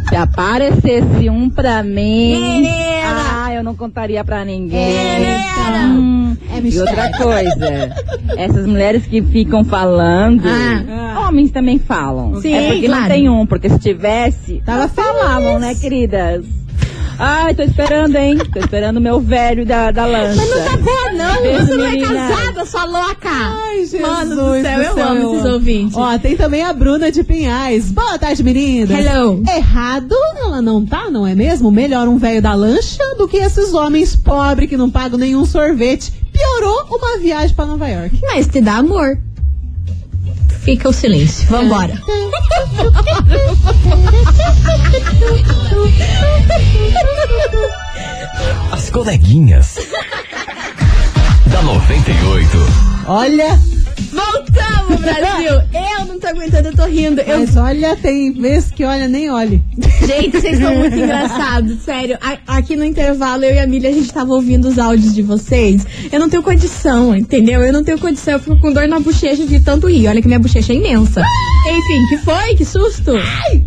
se 0.09 0.17
aparecesse 0.17 1.29
um 1.31 1.49
pra 1.51 1.83
mim... 1.83 2.41
Menina! 2.41 3.45
Ah, 3.45 3.55
eu 3.55 3.63
não 3.63 3.75
contaria 3.75 4.25
pra 4.25 4.45
ninguém. 4.45 4.89
Menina! 4.89 5.87
Hum, 5.99 6.37
É 6.53 6.61
e 6.61 6.79
outra 6.81 7.11
coisa, 7.13 7.95
essas 8.37 8.67
mulheres 8.67 9.07
que 9.07 9.23
ficam 9.23 9.65
falando, 9.65 10.43
Ah. 10.47 11.27
homens 11.29 11.51
também 11.51 11.79
falam. 11.79 12.41
Sim, 12.41 12.55
é 12.55 12.67
porque 12.73 12.87
claro. 12.87 13.03
não 13.03 13.09
tem 13.09 13.29
um, 13.29 13.47
porque 13.47 13.69
se 13.69 13.79
tivesse, 13.79 14.63
Tava 14.65 14.79
elas 14.81 14.93
falavam, 14.93 15.59
né, 15.59 15.75
queridas? 15.75 16.45
Ai, 17.19 17.55
tô 17.55 17.63
esperando, 17.63 18.17
hein? 18.17 18.37
Tô 18.53 18.59
esperando 18.59 18.97
o 18.97 19.01
meu 19.01 19.21
velho 19.21 19.65
da, 19.65 19.91
da 19.91 20.05
lancha. 20.07 20.35
Mas 20.37 20.51
não 20.51 20.65
tá 20.65 20.77
boa, 20.77 21.13
não. 21.13 21.43
Beijo, 21.43 21.67
Você 21.67 21.75
não 21.77 21.85
é 21.85 21.91
menina. 21.91 22.09
casada, 22.29 22.67
sua 22.67 22.85
louca. 22.85 23.29
Ai, 23.31 23.77
Jesus 23.81 24.01
Mano 24.01 24.31
do 24.37 24.61
céu, 24.63 24.81
eu 24.83 24.89
do 24.91 24.95
céu, 24.95 25.09
amo 25.09 25.35
esses 25.35 25.45
ouvintes. 25.47 25.97
Ó, 25.97 26.19
tem 26.19 26.37
também 26.37 26.63
a 26.63 26.73
Bruna 26.73 27.11
de 27.13 27.23
Pinhais. 27.23 27.91
Boa 27.93 28.19
tarde, 28.19 28.43
meninas. 28.43 28.91
Hello. 28.91 29.43
Errado 29.57 30.15
ela 30.39 30.61
não 30.61 30.85
tá, 30.85 31.11
não 31.11 31.27
é 31.27 31.35
mesmo? 31.35 31.71
Melhor 31.71 32.09
um 32.09 32.19
velho 32.19 32.43
da 32.43 32.55
lancha 32.55 33.03
do 33.17 33.29
que 33.29 33.37
esses 33.37 33.73
homens 33.73 34.15
pobres 34.17 34.69
que 34.69 34.77
não 34.77 34.91
pagam 34.91 35.19
nenhum 35.19 35.45
sorvete. 35.45 36.13
Piorou 36.33 36.87
uma 36.91 37.19
viagem 37.19 37.55
pra 37.55 37.65
Nova 37.65 37.89
York. 37.89 38.19
Mas 38.23 38.47
te 38.49 38.61
dá 38.61 38.77
amor. 38.79 39.17
Fica 40.65 40.89
o 40.89 40.93
silêncio. 40.93 41.47
Vambora. 41.49 41.93
As 48.73 48.89
coleguinhas. 48.91 49.77
da 51.47 51.63
98. 51.63 52.59
Olha, 53.07 53.61
Voltamos, 54.13 55.01
Brasil. 55.01 55.14
Eu 56.45 56.51
não 56.51 56.51
tô 56.51 56.57
aguentando, 56.57 56.69
eu 56.69 56.77
tô 56.77 56.85
rindo. 56.85 57.21
Eu 57.23 57.39
mas 57.41 57.57
olha, 57.57 57.97
tem 57.97 58.33
vezes 58.33 58.71
que 58.71 58.85
olha, 58.85 59.09
nem 59.09 59.31
olhe. 59.31 59.63
Gente, 60.07 60.41
vocês 60.41 60.59
são 60.59 60.75
muito 60.77 60.97
engraçados, 60.97 61.83
sério. 61.83 62.19
Aqui 62.47 62.77
no 62.77 62.85
intervalo, 62.85 63.45
eu 63.45 63.55
e 63.55 63.59
a 63.59 63.67
Milha, 63.67 63.89
a 63.89 63.93
gente 63.93 64.13
tava 64.13 64.33
ouvindo 64.33 64.69
os 64.69 64.79
áudios 64.79 65.15
de 65.15 65.23
vocês. 65.23 65.87
Eu 66.13 66.21
não 66.21 66.29
tenho 66.29 66.43
condição, 66.43 67.17
entendeu? 67.17 67.63
Eu 67.63 67.73
não 67.73 67.83
tenho 67.83 67.99
condição, 67.99 68.35
eu 68.35 68.41
fico 68.41 68.59
com 68.59 68.73
dor 68.73 68.87
na 68.87 69.01
bochecha 69.01 69.47
de 69.47 69.61
tanto 69.61 69.89
rir. 69.89 70.09
Olha 70.09 70.21
que 70.21 70.27
minha 70.27 70.39
bochecha 70.39 70.73
é 70.73 70.77
imensa. 70.77 71.25
Enfim, 71.67 72.07
que 72.11 72.19
foi? 72.19 72.55
Que 72.57 72.65
susto? 72.65 73.13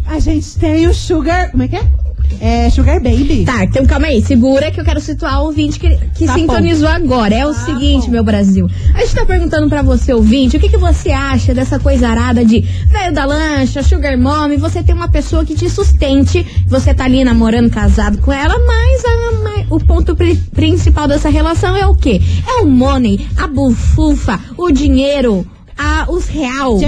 A 0.06 0.19
gente 0.19 0.57
tem 0.59 0.88
o 0.88 0.94
Sugar. 0.94 1.51
Como 1.51 1.63
é 1.63 1.68
que 1.68 1.77
é? 1.77 2.06
É 2.39 2.69
Sugar 2.69 3.01
Baby. 3.01 3.44
Tá, 3.45 3.63
então 3.63 3.85
calma 3.85 4.07
aí, 4.07 4.21
segura 4.21 4.69
que 4.71 4.79
eu 4.79 4.85
quero 4.85 5.00
situar 5.01 5.41
o 5.41 5.45
ouvinte 5.47 5.79
que, 5.79 5.89
que 6.15 6.25
Tá 6.25 6.33
sintonizou 6.35 6.88
agora. 6.88 7.33
É 7.33 7.45
o 7.47 7.53
Tá 7.53 7.65
seguinte, 7.65 8.06
bom. 8.06 8.12
meu 8.12 8.24
Brasil. 8.24 8.69
A 8.94 9.00
gente 9.00 9.15
tá 9.15 9.25
perguntando 9.25 9.68
pra 9.68 9.81
você, 9.81 10.13
ouvinte, 10.13 10.56
o 10.56 10.59
que, 10.59 10.69
que 10.69 10.77
você 10.77 11.09
acha 11.12 11.53
dessa 11.53 11.79
coisa 11.79 12.07
arada 12.09 12.45
de 12.45 12.59
velho 12.59 13.13
da 13.13 13.25
lancha, 13.25 13.81
sugar 13.81 14.15
mommy, 14.18 14.57
você 14.57 14.83
tem 14.83 14.94
uma 14.94 15.07
pessoa 15.09 15.44
que 15.45 15.56
te 15.56 15.68
sustente, 15.69 16.45
você 16.68 16.94
tá 16.94 17.06
ali 17.06 17.24
namorando, 17.24 17.69
casado 17.71 18.19
com 18.19 18.31
ela, 18.31 18.53
mas 18.65 19.03
a- 19.06 19.44
ma- 19.44 19.65
o 19.75 19.79
ponto 19.79 20.15
pri- 20.15 20.35
principal 20.53 21.07
dessa 21.07 21.29
relação 21.29 21.75
é 21.75 21.88
o 21.88 21.95
quê? 21.95 22.21
É 22.47 22.62
o 22.62 22.68
money, 22.68 23.27
a 23.38 23.47
bufufa, 23.47 24.39
o 24.57 24.71
dinheiro, 24.71 25.45
a, 25.77 26.06
os 26.09 26.27
real, 26.27 26.75
o 26.75 26.79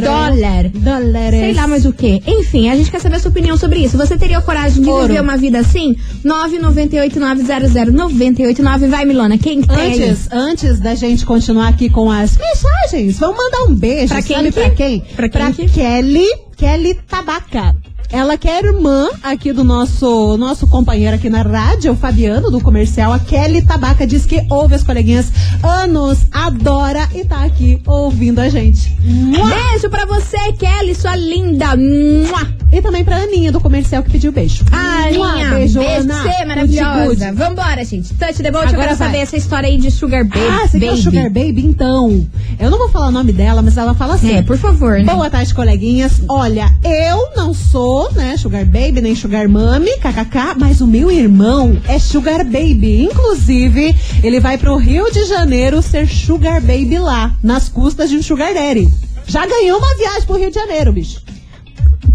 dólar. 0.00 0.68
Dólares. 0.72 1.40
Sei 1.40 1.52
lá 1.54 1.66
mais 1.66 1.84
o 1.86 1.92
que. 1.92 2.22
Enfim, 2.26 2.68
a 2.70 2.76
gente 2.76 2.90
quer 2.90 3.00
saber 3.00 3.16
a 3.16 3.18
sua 3.18 3.30
opinião 3.30 3.56
sobre 3.56 3.80
isso. 3.80 3.96
Você 3.98 4.16
teria 4.16 4.40
coragem 4.40 4.82
de 4.82 4.88
Ouro. 4.88 5.08
viver 5.08 5.20
uma 5.20 5.36
vida 5.36 5.58
assim? 5.58 5.96
998900989. 6.24 8.88
Vai, 8.88 9.04
Milona. 9.04 9.36
Quem 9.38 9.60
que 9.62 9.68
tem? 9.68 9.92
Antes, 9.94 10.28
antes 10.32 10.80
da 10.80 10.94
gente 10.94 11.24
continuar 11.26 11.68
aqui 11.68 11.88
com 11.88 12.10
as 12.10 12.36
mensagens, 12.36 13.18
vamos 13.18 13.36
mandar 13.36 13.64
um 13.70 13.74
beijo. 13.74 14.08
Pra 14.08 14.22
quem 14.22 14.36
sabe 14.36 14.48
que- 14.52 14.60
pra 14.60 14.70
quem? 14.70 15.00
pra 15.16 15.28
quem 15.28 15.52
que- 15.52 15.68
Kelly, 15.68 16.26
Kelly 16.56 16.98
Tabaca. 17.08 17.74
Ela 18.12 18.36
que 18.36 18.46
é 18.46 18.58
irmã 18.58 19.08
aqui 19.22 19.54
do 19.54 19.64
nosso, 19.64 20.36
nosso 20.36 20.66
companheiro 20.66 21.16
aqui 21.16 21.30
na 21.30 21.40
rádio, 21.40 21.92
o 21.92 21.96
Fabiano, 21.96 22.50
do 22.50 22.60
comercial. 22.60 23.10
A 23.10 23.18
Kelly 23.18 23.62
Tabaca 23.62 24.06
diz 24.06 24.26
que 24.26 24.46
ouve 24.50 24.74
as 24.74 24.84
coleguinhas 24.84 25.32
anos, 25.62 26.26
adora 26.30 27.08
e 27.14 27.24
tá 27.24 27.42
aqui 27.42 27.80
ouvindo 27.86 28.38
a 28.38 28.50
gente. 28.50 28.94
Beijo 29.00 29.88
pra 29.88 30.04
você, 30.04 30.52
Kelly, 30.58 30.94
sua 30.94 31.16
linda. 31.16 31.74
Mua. 31.74 32.61
E 32.72 32.80
também 32.80 33.04
pra 33.04 33.16
Aninha, 33.16 33.52
do 33.52 33.60
comercial, 33.60 34.02
que 34.02 34.10
pediu 34.10 34.32
beijo. 34.32 34.64
Ah, 34.72 35.04
Aninha, 35.08 35.50
beijo, 35.50 35.78
beijo 35.78 36.00
Ana. 36.00 36.22
pra 36.22 36.32
você, 36.32 36.44
maravilhosa. 36.46 37.04
good. 37.06 37.30
Vambora, 37.32 37.84
gente. 37.84 38.14
Touch 38.14 38.42
the 38.42 38.50
boat, 38.50 38.64
eu 38.64 38.70
Agora 38.70 38.86
quero 38.88 38.96
vai. 38.96 39.08
saber 39.08 39.18
essa 39.18 39.36
história 39.36 39.68
aí 39.68 39.76
de 39.78 39.90
Sugar 39.90 40.24
Baby. 40.24 40.40
Ah, 40.50 40.66
você 40.66 40.78
baby. 40.78 41.02
Sugar 41.02 41.24
Baby? 41.30 41.66
Então, 41.66 42.26
eu 42.58 42.70
não 42.70 42.78
vou 42.78 42.88
falar 42.88 43.08
o 43.08 43.10
nome 43.12 43.32
dela, 43.32 43.60
mas 43.60 43.76
ela 43.76 43.94
fala 43.94 44.14
assim. 44.14 44.36
É, 44.36 44.42
por 44.42 44.56
favor, 44.56 44.98
né? 44.98 45.04
Boa 45.12 45.28
tarde, 45.28 45.52
coleguinhas. 45.54 46.22
Olha, 46.28 46.70
eu 46.82 47.28
não 47.36 47.52
sou, 47.52 48.10
né, 48.12 48.36
Sugar 48.38 48.64
Baby, 48.64 49.00
nem 49.02 49.14
Sugar 49.14 49.46
Mami, 49.48 49.90
kkk, 49.98 50.54
mas 50.58 50.80
o 50.80 50.86
meu 50.86 51.10
irmão 51.10 51.76
é 51.86 51.98
Sugar 51.98 52.42
Baby. 52.44 53.02
Inclusive, 53.04 53.94
ele 54.24 54.40
vai 54.40 54.56
pro 54.56 54.76
Rio 54.76 55.10
de 55.12 55.26
Janeiro 55.26 55.82
ser 55.82 56.08
Sugar 56.08 56.60
Baby 56.62 56.98
lá, 56.98 57.34
nas 57.42 57.68
custas 57.68 58.08
de 58.08 58.16
um 58.16 58.22
Sugar 58.22 58.54
Daddy. 58.54 58.88
Já 59.26 59.46
ganhou 59.46 59.78
uma 59.78 59.94
viagem 59.96 60.22
pro 60.22 60.36
Rio 60.38 60.48
de 60.50 60.54
Janeiro, 60.54 60.92
bicho. 60.92 61.20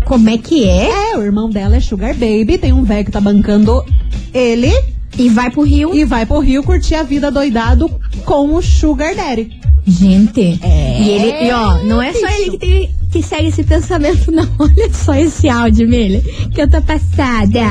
Como 0.07 0.29
é 0.29 0.37
que 0.37 0.67
é? 0.67 1.11
É, 1.13 1.17
o 1.17 1.21
irmão 1.23 1.49
dela 1.49 1.75
é 1.75 1.79
Sugar 1.79 2.13
Baby, 2.13 2.57
tem 2.57 2.71
um 2.73 2.83
velho 2.83 3.05
que 3.05 3.11
tá 3.11 3.19
bancando 3.21 3.83
ele 4.33 4.71
E 5.17 5.29
vai 5.29 5.49
pro 5.51 5.63
Rio. 5.63 5.93
e 5.93 6.05
vai 6.05 6.25
pro 6.25 6.39
Rio 6.39 6.63
curtir 6.63 6.95
a 6.95 7.03
vida 7.03 7.29
doidado 7.31 7.89
com 8.25 8.55
o 8.55 8.61
Sugar 8.61 9.15
Daddy. 9.15 9.51
Gente. 9.85 10.59
É, 10.63 11.01
E 11.01 11.09
ele, 11.09 11.47
e 11.47 11.51
ó, 11.51 11.77
não 11.83 12.01
é 12.01 12.11
só 12.13 12.27
ele 12.27 12.51
que, 12.51 12.57
tem, 12.57 12.89
que 13.11 13.23
segue 13.23 13.47
esse 13.47 13.63
pensamento, 13.63 14.31
não. 14.31 14.47
Olha 14.59 14.93
só 14.93 15.15
esse 15.15 15.47
áudio, 15.47 15.87
Milha. 15.87 16.21
Que 16.53 16.61
eu 16.61 16.69
tô 16.69 16.81
passada. 16.81 17.61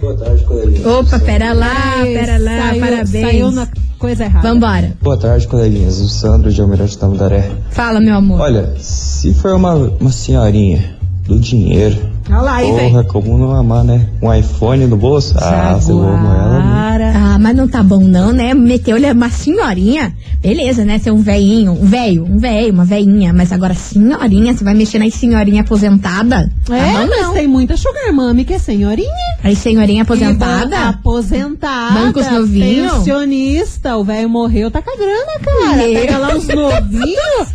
Boa 0.00 0.16
tarde, 0.16 0.44
coleguinha. 0.44 0.88
Opa, 0.88 1.18
pera 1.18 1.52
lá, 1.52 1.72
Ai, 1.96 2.12
pera 2.14 2.38
lá, 2.38 2.58
saiu- 2.68 2.80
parabéns. 2.80 3.10
Saiu 3.26 3.50
na 3.52 3.68
coisa 3.98 4.24
errada. 4.24 4.48
Vambora. 4.48 4.96
Boa 5.02 5.16
tarde, 5.16 5.46
coleguinhas. 5.48 6.00
O 6.00 6.08
Sandro 6.08 6.52
de 6.52 6.60
Almirante 6.60 6.96
Tamandaré. 6.96 7.50
Fala, 7.70 8.00
meu 8.00 8.14
amor. 8.16 8.40
Olha, 8.40 8.74
se 8.78 9.34
for 9.34 9.54
uma, 9.56 9.74
uma 9.74 10.12
senhorinha 10.12 10.99
do 11.30 11.38
dinheiro, 11.40 11.96
Olha 12.28 12.40
lá 12.42 12.54
aí, 12.56 12.72
velho. 12.72 12.90
porra, 12.90 13.04
como 13.04 13.38
não 13.38 13.52
amar, 13.52 13.84
né? 13.84 14.06
Um 14.20 14.32
iPhone 14.34 14.86
no 14.86 14.96
bolso? 14.96 15.34
Ah, 15.38 15.74
você 15.80 15.90
amo 15.92 16.02
ela. 16.04 16.58
né? 16.58 16.60
Jaguara. 16.60 17.12
Ah, 17.16 17.38
mas 17.38 17.56
não 17.56 17.66
tá 17.68 17.82
bom 17.82 18.00
não, 18.00 18.32
né? 18.32 18.52
Meteu-lhe 18.54 19.10
uma 19.10 19.30
senhorinha. 19.30 20.12
Beleza, 20.40 20.84
né? 20.84 20.98
Ser 20.98 21.10
um 21.12 21.22
velhinho, 21.22 21.72
um 21.72 21.84
velho, 21.86 22.24
um 22.24 22.38
velho, 22.38 22.72
uma 22.72 22.84
velhinha. 22.84 23.32
Mas 23.32 23.52
agora 23.52 23.74
senhorinha, 23.74 24.52
você 24.54 24.64
vai 24.64 24.74
mexer 24.74 24.98
nas 24.98 25.14
senhorinha 25.14 25.62
aposentada? 25.62 26.50
Tá 26.66 26.76
É, 26.76 26.92
bom, 26.92 27.06
mas 27.08 27.20
não. 27.22 27.32
tem 27.34 27.46
muita 27.46 27.76
sugar 27.76 28.12
mami 28.12 28.44
que 28.44 28.54
é 28.54 28.58
senhorinha. 28.58 29.08
Aí 29.42 29.54
senhorinha 29.56 30.02
E 30.02 30.04
ba- 30.04 30.14
aposentada? 30.14 30.88
Aposentada. 30.88 31.94
Bancos 32.00 32.26
novinho? 32.30 32.90
Pensionista. 32.90 33.96
O 33.96 34.04
velho 34.04 34.28
morreu, 34.28 34.70
tá 34.70 34.82
com 34.82 34.90
a 34.90 34.96
grana, 34.96 35.38
cara. 35.42 35.76
Meu. 35.86 36.00
Pega 36.00 36.18
lá 36.18 36.34
uns 36.34 36.46
novinhos. 36.48 37.48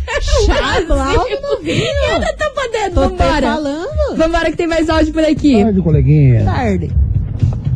Chablau 0.46 1.14
novinho. 1.42 1.84
Eu 2.12 2.20
não 2.20 2.34
podendo, 2.66 2.94
Tô 2.94 3.00
vambora. 3.08 3.46
falando. 3.52 4.16
Vambora 4.16 4.50
que 4.50 4.56
tem 4.56 4.66
mais 4.66 4.88
áudio 4.88 5.12
por 5.12 5.22
aqui. 5.24 5.62
tarde, 5.62 5.80
coleguinha. 5.80 6.44
Tarde. 6.44 6.90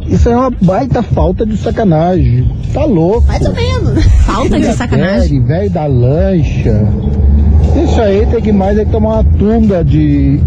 Isso 0.06 0.28
é 0.28 0.36
uma 0.36 0.50
baita 0.50 1.02
falta 1.02 1.46
de 1.46 1.56
sacanagem. 1.56 2.48
Tá 2.72 2.84
louco. 2.84 3.26
Mais 3.28 3.46
ou 3.46 3.54
menos. 3.54 4.04
Falta 4.24 4.58
de 4.58 4.72
sacanagem. 4.72 5.40
Velho, 5.42 5.46
velho 5.46 5.70
da 5.70 5.86
lancha. 5.86 6.88
Isso 7.84 8.00
aí 8.00 8.26
tem 8.26 8.40
que 8.42 8.52
mais 8.52 8.76
é 8.78 8.84
que 8.84 8.90
tomar 8.90 9.20
uma 9.20 9.24
tunda 9.38 9.84
de 9.84 10.40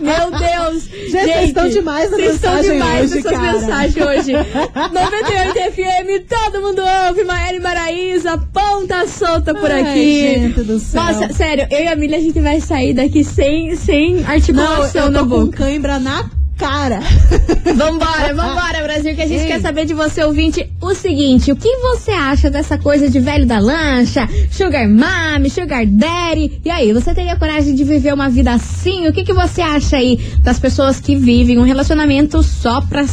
Meu 0.00 0.30
Deus! 0.30 0.84
Gente, 0.84 1.10
vocês 1.10 1.48
estão 1.48 1.68
demais 1.68 2.10
na 2.10 2.16
Vocês 2.16 2.34
estão 2.34 2.60
demais 2.60 3.12
hoje, 3.12 3.22
nessas 3.24 3.40
mensagens 3.40 3.96
hoje. 3.96 4.32
98 4.92 5.72
FM, 5.72 6.28
todo 6.28 6.62
mundo 6.62 6.82
ouve. 7.08 7.24
Maeri 7.24 7.60
Maraísa, 7.60 8.38
ponta 8.52 9.06
solta 9.06 9.54
por 9.54 9.70
Ai, 9.70 9.80
aqui. 9.82 10.22
gente 10.40 10.62
do 10.62 10.78
céu. 10.78 11.02
Nossa, 11.02 11.32
sério, 11.32 11.66
eu 11.70 11.80
e 11.84 11.88
a 11.88 11.96
Milha, 11.96 12.16
a 12.18 12.20
gente 12.20 12.40
vai 12.40 12.60
sair 12.60 12.94
daqui 12.94 13.24
sem, 13.24 13.74
sem 13.76 14.16
Não, 14.16 14.30
articulação 14.30 15.04
eu 15.06 15.10
na 15.10 15.18
tô 15.20 15.26
com 15.26 15.44
boca. 15.46 15.56
cãibra 15.58 15.98
na 15.98 16.30
cara. 16.58 16.98
Vambora, 17.76 18.34
vambora, 18.34 18.82
Brasil, 18.82 19.14
que 19.14 19.22
a 19.22 19.26
gente 19.26 19.42
Ei. 19.42 19.46
quer 19.46 19.60
saber 19.60 19.84
de 19.86 19.94
você, 19.94 20.24
ouvinte, 20.24 20.68
o 20.80 20.94
seguinte: 20.94 21.52
o 21.52 21.56
que 21.56 21.76
você 21.76 22.10
acha 22.10 22.50
dessa 22.50 22.76
coisa 22.76 23.08
de 23.08 23.20
velho 23.20 23.46
da 23.46 23.58
lancha, 23.58 24.28
sugar 24.50 24.88
mommy, 24.88 25.48
sugar 25.48 25.86
daddy? 25.86 26.60
E 26.64 26.70
aí, 26.70 26.92
você 26.92 27.14
teria 27.14 27.36
coragem 27.36 27.74
de 27.74 27.84
viver 27.84 28.12
uma 28.12 28.28
vida 28.28 28.52
assim? 28.52 29.06
O 29.06 29.12
que, 29.12 29.22
que 29.22 29.32
você 29.32 29.62
acha 29.62 29.96
aí 29.96 30.16
das 30.42 30.58
pessoas 30.58 31.00
que 31.00 31.14
vivem 31.14 31.58
um 31.58 31.62
relacionamento 31.62 32.42
só 32.42 32.80
pra 32.80 33.04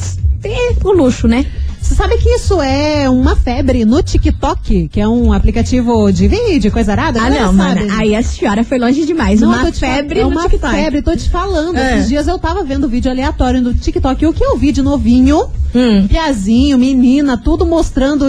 ter 0.42 0.76
o 0.84 0.92
luxo, 0.92 1.28
né? 1.28 1.46
Você 1.86 1.94
sabe 1.94 2.18
que 2.18 2.28
isso 2.28 2.60
é 2.64 3.08
uma 3.08 3.36
febre 3.36 3.86
no 3.86 4.02
TikTok, 4.02 4.88
que 4.88 5.00
é 5.00 5.08
um 5.08 5.32
aplicativo 5.32 6.12
de 6.12 6.28
vídeo, 6.28 6.72
coisa 6.72 6.94
arada? 6.94 7.22
Ah, 7.22 7.30
não, 7.30 7.56
sabe. 7.56 7.56
mano, 7.86 7.94
aí 8.00 8.16
a 8.16 8.24
senhora 8.24 8.64
foi 8.64 8.80
longe 8.80 9.06
demais. 9.06 9.40
Não, 9.40 9.50
uma 9.50 9.72
febre 9.72 10.20
é 10.20 10.26
uma 10.26 10.50
TikTok. 10.50 10.74
febre, 10.74 11.02
tô 11.04 11.16
te 11.16 11.30
falando. 11.30 11.78
É. 11.78 11.94
Esses 12.00 12.10
dias 12.10 12.28
eu 12.28 12.40
tava 12.40 12.64
vendo 12.64 12.90
vídeo 12.90 13.12
aleatório 13.12 13.62
no 13.62 13.72
TikTok. 13.72 14.26
O 14.26 14.34
que 14.34 14.44
eu 14.44 14.58
vi 14.58 14.72
de 14.72 14.82
novinho, 14.82 15.44
Hum. 15.76 16.08
piazinho, 16.08 16.78
menina, 16.80 17.38
tudo 17.38 17.68
mostrando. 17.68 18.26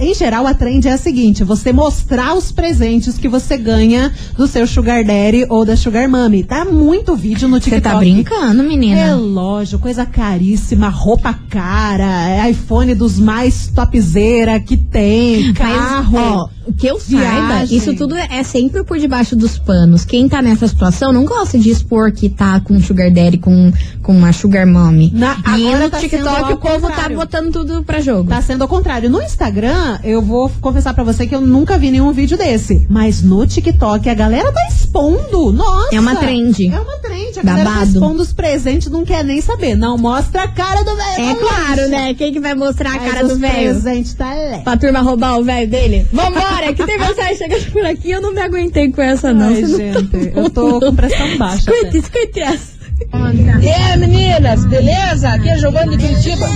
Em 0.00 0.14
geral, 0.14 0.46
a 0.46 0.54
trend 0.54 0.88
é 0.88 0.92
a 0.92 0.96
seguinte: 0.96 1.44
você 1.44 1.74
mostrar 1.74 2.34
os 2.34 2.50
presentes 2.50 3.18
que 3.18 3.28
você 3.28 3.58
ganha 3.58 4.10
do 4.34 4.46
seu 4.46 4.66
Sugar 4.66 5.04
Daddy 5.04 5.44
ou 5.50 5.64
da 5.64 5.76
Sugar 5.76 6.08
Mommy. 6.08 6.42
Tá 6.42 6.64
muito 6.64 7.14
vídeo 7.14 7.46
no 7.46 7.60
Você 7.60 7.70
TikTok. 7.70 7.82
tá 7.82 7.98
brincando, 7.98 8.62
menina? 8.62 8.96
Relógio, 8.96 9.78
coisa 9.78 10.06
caríssima, 10.06 10.88
roupa 10.88 11.34
cara, 11.50 12.30
é 12.30 12.50
iPhone 12.50 12.94
dos 12.94 13.18
mais 13.18 13.68
topzera 13.68 14.58
que 14.58 14.78
tem, 14.78 15.52
carro. 15.52 16.12
Mas, 16.12 16.22
ó, 16.22 16.48
que 16.72 16.86
eu 16.86 16.98
saiba, 17.00 17.20
viagem. 17.48 17.76
isso 17.78 17.94
tudo 17.94 18.16
é 18.16 18.42
sempre 18.42 18.82
por 18.84 18.98
debaixo 18.98 19.34
dos 19.36 19.58
panos. 19.58 20.04
Quem 20.04 20.28
tá 20.28 20.40
nessa 20.42 20.66
situação 20.68 21.12
não 21.12 21.24
gosta 21.24 21.58
de 21.58 21.70
expor 21.70 22.12
que 22.12 22.28
tá 22.28 22.60
com 22.60 22.74
um 22.74 22.82
sugar 22.82 23.10
daddy, 23.10 23.38
com, 23.38 23.72
com 24.02 24.12
uma 24.16 24.32
sugar 24.32 24.66
mommy. 24.66 25.10
Na- 25.14 25.36
e 25.58 25.66
agora 25.66 25.84
no 25.84 25.90
tá 25.90 25.98
TikTok 25.98 26.52
o 26.52 26.56
povo 26.56 26.80
tá 26.82 26.88
contrário. 26.88 27.16
botando 27.16 27.52
tudo 27.52 27.82
pra 27.84 28.00
jogo. 28.00 28.28
Tá 28.28 28.40
sendo 28.42 28.62
ao 28.62 28.68
contrário. 28.68 29.08
No 29.10 29.20
Instagram, 29.22 29.98
eu 30.04 30.20
vou 30.22 30.50
confessar 30.60 30.94
pra 30.94 31.04
você 31.04 31.26
que 31.26 31.34
eu 31.34 31.40
nunca 31.40 31.78
vi 31.78 31.90
nenhum 31.90 32.12
vídeo 32.12 32.36
desse. 32.38 32.86
Mas 32.88 33.22
no 33.22 33.46
TikTok, 33.46 34.08
a 34.08 34.14
galera 34.14 34.52
tá 34.52 34.60
expondo. 34.68 35.52
Nossa! 35.52 35.94
É 35.94 36.00
uma 36.00 36.14
trend. 36.16 36.66
É 36.68 36.80
uma 36.80 36.98
trend. 37.20 37.38
A 37.38 37.42
galera 37.42 37.64
tá 37.64 37.70
Babado. 37.74 37.90
expondo 37.92 38.22
os 38.22 38.32
presentes, 38.32 38.88
não 38.90 39.04
quer 39.04 39.24
nem 39.24 39.40
saber. 39.40 39.74
Não 39.74 39.96
mostra 39.98 40.42
a 40.44 40.48
cara 40.48 40.82
do 40.82 40.96
velho. 40.96 41.30
É 41.30 41.34
claro, 41.34 41.88
né? 41.88 42.14
Quem 42.14 42.32
que 42.32 42.40
vai 42.40 42.54
mostrar 42.54 42.90
a 42.94 42.96
Mas 42.98 43.12
cara 43.12 43.26
do 43.28 43.36
velho? 43.38 43.54
presentes 43.54 44.14
tá 44.14 44.32
leve. 44.34 44.62
Pra 44.64 44.76
turma 44.76 45.00
roubar 45.00 45.38
o 45.38 45.44
velho 45.44 45.68
dele? 45.68 46.06
Vambora, 46.12 46.72
que 46.74 46.84
tem 46.84 46.98
mensagem 46.98 47.36
chegando 47.36 47.70
por 47.72 47.84
aqui. 47.84 48.10
Eu 48.10 48.20
não 48.20 48.32
me 48.32 48.40
aguentei 48.40 48.90
com 48.90 49.02
essa, 49.02 49.32
não. 49.32 49.48
Ai, 49.48 49.54
Você 49.56 49.62
não 49.66 49.78
gente, 49.78 50.32
eu 50.36 50.50
tô 50.50 50.80
com 50.80 50.94
pressão 50.94 51.36
baixa. 51.38 51.70
Escute, 51.70 51.96
escute 51.98 52.40
essa. 52.40 52.79
E 53.12 53.68
aí, 53.68 53.98
meninas, 53.98 54.64
beleza? 54.66 55.30
Aqui 55.30 55.48
é 55.48 55.58
Giovanni 55.58 55.96
de 55.96 56.06
Curitiba. 56.06 56.46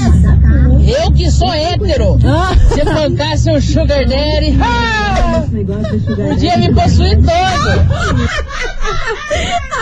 Eu 1.02 1.12
que 1.12 1.30
sou 1.30 1.52
hétero. 1.52 2.18
Se 2.72 2.84
bancasse 2.84 3.50
um 3.50 3.60
sugar 3.60 4.06
daddy, 4.06 4.56
ah, 4.62 5.42
podia 6.28 6.56
me 6.58 6.72
possuir 6.72 7.16
todo. 7.16 7.28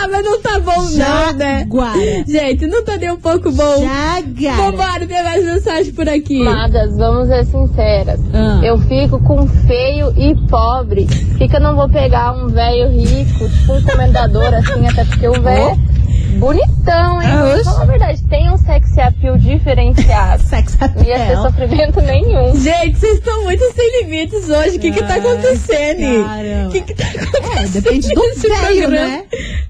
Ah, 0.01 0.07
mas 0.09 0.23
não 0.23 0.41
tá 0.41 0.59
bom 0.59 0.81
não, 0.81 1.33
né? 1.33 1.65
Gente, 2.27 2.65
não 2.67 2.83
tá 2.83 2.97
nem 2.97 3.11
um 3.11 3.19
pouco 3.19 3.51
bom. 3.51 3.81
Jaguara. 3.81 4.71
Vambora, 4.71 5.07
tem 5.07 5.23
mais 5.23 5.43
mensagem 5.45 5.93
por 5.93 6.09
aqui. 6.09 6.41
Amadas, 6.41 6.97
vamos 6.97 7.27
ser 7.27 7.45
sinceras. 7.45 8.19
Ah. 8.33 8.61
Eu 8.63 8.77
fico 8.79 9.19
com 9.19 9.47
feio 9.47 10.13
e 10.17 10.35
pobre. 10.47 11.05
Por 11.05 11.37
que, 11.37 11.47
que 11.47 11.55
eu 11.55 11.61
não 11.61 11.75
vou 11.75 11.89
pegar 11.89 12.33
um 12.33 12.47
velho 12.47 12.89
rico, 12.89 13.47
tipo 13.47 13.73
um 13.73 13.83
comendador, 13.83 14.53
assim, 14.53 14.87
até 14.87 15.05
porque 15.05 15.27
o 15.27 15.41
velho 15.41 15.79
é 15.89 15.92
bonitão, 16.33 17.21
hein? 17.21 17.29
Ah, 17.31 17.61
falar 17.63 17.81
a 17.81 17.85
verdade, 17.85 18.23
tem 18.29 18.49
um 18.51 18.57
sexy 18.57 18.99
appeal 19.01 19.37
diferenciado. 19.37 20.43
Sex 20.43 20.77
Não 20.79 20.87
ia 21.03 21.15
ter 21.15 21.21
appeal. 21.21 21.43
sofrimento 21.43 22.01
nenhum. 22.01 22.55
Gente, 22.59 22.99
vocês 22.99 23.17
estão 23.17 23.43
muito 23.43 23.63
sem 23.73 24.01
limites 24.03 24.49
hoje. 24.49 24.77
O 24.77 24.79
que 24.79 24.91
que 24.91 24.99
tá 25.03 25.15
acontecendo? 25.15 26.25
O 26.67 26.71
que 26.71 26.81
que 26.81 26.93
tá 26.93 27.05
acontecendo? 27.05 27.57
É, 27.57 27.67
depende 27.67 28.09
do 28.13 28.21
nesse 28.21 28.47
velho, 28.47 28.81
programa? 28.81 29.07
né? 29.07 29.23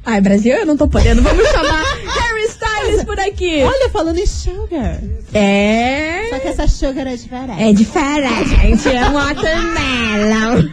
Ai, 0.06 0.22
Brasil, 0.22 0.56
eu 0.56 0.66
não 0.66 0.78
tô 0.78 0.88
podendo. 0.88 1.22
Vamos 1.22 1.48
chamar 1.50 1.84
Harry 2.06 2.44
Styles 2.48 3.04
por 3.04 3.20
aqui. 3.20 3.64
Olha, 3.64 3.90
falando 3.90 4.18
em 4.18 4.26
sugar. 4.26 5.00
É... 5.34 6.28
Só 6.30 6.40
que 6.40 6.48
essa 6.48 6.68
sugar 6.68 7.08
é 7.08 7.16
diferente. 7.16 7.62
É 7.62 7.74
diferente, 7.74 8.90
é 8.90 9.10
um 9.10 9.14
watermelon. 9.14 10.70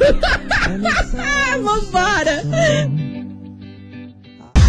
Vambora! 1.63 2.43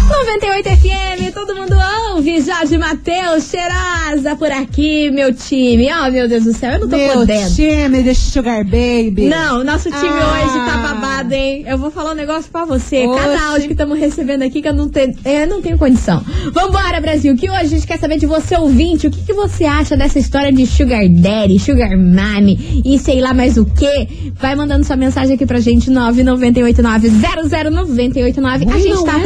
98 0.08 0.68
FM, 0.68 1.32
todo 1.32 1.54
mundo 1.54 1.74
ouve. 2.10 2.40
Jorge 2.40 2.76
Matheus, 2.76 3.48
cheirosa 3.48 4.36
por 4.36 4.50
aqui, 4.50 5.10
meu 5.10 5.32
time. 5.32 5.88
Oh, 5.92 6.10
meu 6.10 6.28
Deus 6.28 6.44
do 6.44 6.52
céu, 6.52 6.72
eu 6.72 6.80
não 6.80 6.88
tô 6.88 6.96
Meu 6.96 7.12
podendo. 7.14 7.54
time 7.54 8.02
de 8.02 8.14
sugar 8.14 8.64
baby. 8.64 9.26
Não, 9.28 9.64
nosso 9.64 9.90
time 9.90 10.08
Ah. 10.08 10.44
hoje 10.44 10.70
tá 10.70 10.76
babado, 10.76 11.32
hein? 11.34 11.64
Eu 11.66 11.78
vou 11.78 11.90
falar 11.90 12.12
um 12.12 12.14
negócio 12.14 12.50
pra 12.50 12.64
você. 12.64 13.06
Oxe. 13.06 13.20
Cada 13.22 13.42
áudio 13.48 13.66
que 13.68 13.72
estamos 13.72 13.98
recebendo 13.98 14.42
aqui 14.42 14.60
que 14.60 14.68
eu 14.68 14.74
não 14.74 14.88
tenho, 14.88 15.14
é, 15.24 15.46
não 15.46 15.62
tenho 15.62 15.78
condição. 15.78 16.22
Vambora, 16.52 17.00
Brasil, 17.00 17.34
que 17.36 17.48
hoje 17.48 17.60
a 17.60 17.64
gente 17.64 17.86
quer 17.86 17.98
saber 17.98 18.18
de 18.18 18.26
você, 18.26 18.56
ouvinte, 18.56 19.06
o 19.06 19.10
que, 19.10 19.22
que 19.22 19.32
você 19.32 19.64
acha 19.64 19.96
dessa 19.96 20.18
história 20.18 20.52
de 20.52 20.66
Sugar 20.66 21.08
Daddy, 21.08 21.58
Sugar 21.58 21.96
Mommy 21.96 22.82
e 22.84 22.98
sei 22.98 23.20
lá 23.20 23.32
mais 23.32 23.56
o 23.56 23.64
que. 23.64 24.32
Vai 24.38 24.54
mandando 24.54 24.84
sua 24.84 24.96
mensagem 24.96 25.34
aqui 25.34 25.46
pra 25.46 25.60
gente, 25.60 25.90
998900989. 25.90 28.72
A 28.72 28.78
gente 28.78 29.04
tá 29.04 29.18
é, 29.18 29.18
né? 29.18 29.22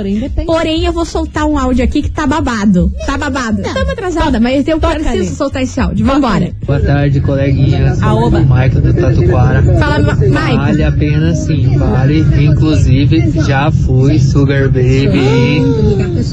Porém, 0.00 0.18
depende. 0.18 0.46
Porém, 0.46 0.84
eu 0.86 0.92
vou 0.92 1.04
soltar 1.04 1.44
um 1.44 1.58
áudio 1.58 1.84
aqui 1.84 2.00
que 2.00 2.10
tá 2.10 2.26
babado. 2.26 2.90
Tá 3.06 3.18
babado. 3.18 3.60
Estamos 3.60 3.90
atrasada, 3.90 4.40
mas 4.40 4.66
eu 4.66 4.78
Toca 4.80 4.94
preciso 4.94 5.14
ali. 5.18 5.26
soltar 5.28 5.62
esse 5.62 5.78
áudio. 5.78 6.06
Vambora. 6.06 6.52
Boa 6.66 6.80
tarde, 6.80 7.20
coleguinhas. 7.20 8.02
Aoba. 8.02 8.38
O 8.38 8.42
Michael 8.42 8.80
do 8.80 8.94
Tatuquara. 8.94 9.62
Fala, 9.62 9.98
Ma- 9.98 10.14
Mike. 10.14 10.56
Vale 10.56 10.82
a 10.84 10.92
pena 10.92 11.34
sim, 11.34 11.76
vale. 11.76 12.20
Inclusive, 12.42 13.30
já 13.46 13.70
fui 13.70 14.18
Sugar 14.18 14.68
Baby. 14.68 15.60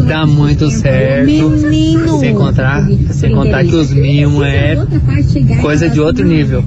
Dá 0.07 0.25
muito 0.25 0.69
certo. 0.71 1.25
Menino. 1.27 2.19
Sem 2.19 2.33
contar, 2.35 2.87
sem 3.11 3.31
contar 3.33 3.65
que 3.65 3.75
os 3.75 3.91
mimos 3.91 4.43
é 4.45 4.77
coisa 5.61 5.89
de 5.89 5.99
outro 5.99 6.25
nível. 6.25 6.63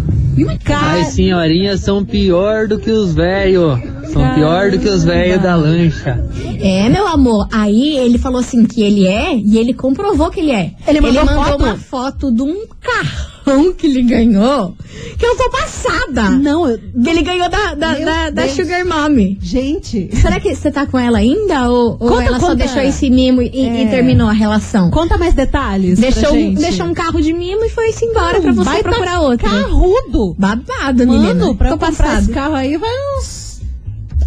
As 1.01 1.09
senhorinhas 1.09 1.81
são 1.81 2.05
pior 2.05 2.69
do 2.69 2.79
que 2.79 2.91
os 2.91 3.15
velhos. 3.15 3.79
São 4.13 4.35
pior 4.35 4.71
do 4.71 4.79
que 4.79 4.89
os 4.89 5.05
velhos 5.05 5.43
da 5.43 5.55
lancha. 5.57 6.25
É, 6.61 6.89
meu 6.89 7.07
amor. 7.07 7.47
Aí 7.53 7.97
ele 7.97 8.19
falou 8.19 8.41
assim 8.41 8.65
que 8.65 8.83
ele 8.83 9.07
é 9.07 9.35
e 9.37 9.59
ele 9.59 9.73
comprovou 9.75 10.31
que 10.31 10.41
ele 10.41 10.51
é. 10.53 10.73
Ele 10.87 11.01
mandou 11.01 11.27
foto? 11.27 11.57
uma 11.63 11.77
foto 11.77 12.33
de 12.33 12.43
um 12.43 12.65
carrão 12.81 13.73
que 13.73 13.87
ele 13.87 14.03
ganhou. 14.03 14.75
Que 15.19 15.27
eu 15.27 15.37
tô 15.37 15.49
passada. 15.51 16.31
não, 16.31 16.69
eu- 16.69 16.79
Que 16.79 17.09
ele 17.11 17.23
ganhou 17.23 17.49
da, 17.49 17.75
da, 17.75 17.95
da, 17.99 18.31
da. 18.31 18.49
Sugar 18.49 18.85
Mommy. 18.85 19.39
gente, 19.41 20.11
Será 20.17 20.39
que 20.41 20.55
você 20.55 20.71
tá 20.71 20.87
com 20.87 20.99
ela 20.99 21.19
ainda? 21.19 21.71
Ou, 21.71 21.97
ou 22.01 22.09
Conta, 22.11 22.23
ela 22.25 22.41
só 22.41 22.47
conta. 22.49 22.57
deixou 22.57 22.83
esse 22.83 23.09
mimo 23.11 23.41
e, 23.43 23.51
e 23.53 23.83
É. 23.85 23.87
terminou 23.87 24.29
a 24.29 24.33
relação? 24.33 24.91
conta 24.91 25.17
mais 25.17 25.35
detalhes. 25.35 25.99
Deixou, 25.99 26.31
um- 26.31 26.35
gente. 26.35 26.61
deixou 26.61 26.87
um 26.87 26.95
carro 26.95 27.21
de 27.21 27.33
mimo 27.33 27.65
e 27.65 27.69
foi-se 27.71 28.05
embora 28.05 28.41
pra 28.41 28.53
você 28.53 28.65
Vai 28.65 28.83
tá 28.83 28.89
procurar 28.91 29.21
outro. 29.21 29.49
Carrudo. 29.49 30.35
Babado, 30.39 31.07
menina. 31.07 31.35
Mano, 31.35 31.55
pra 31.55 31.69
Tô 31.69 31.75
eu 31.75 31.79
comprar 31.79 31.93
passada. 32.05 32.21
esse 32.23 32.31
carro 32.33 32.55
aí 32.55 32.77
vai 32.77 32.91
uns 33.19 33.40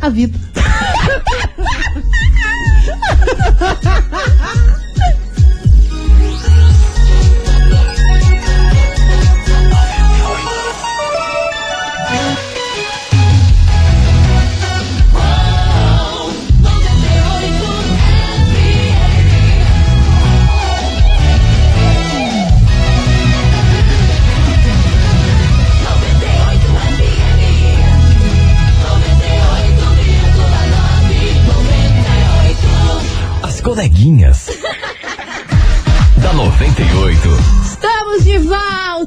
a 0.03 0.09
vida. 0.09 0.37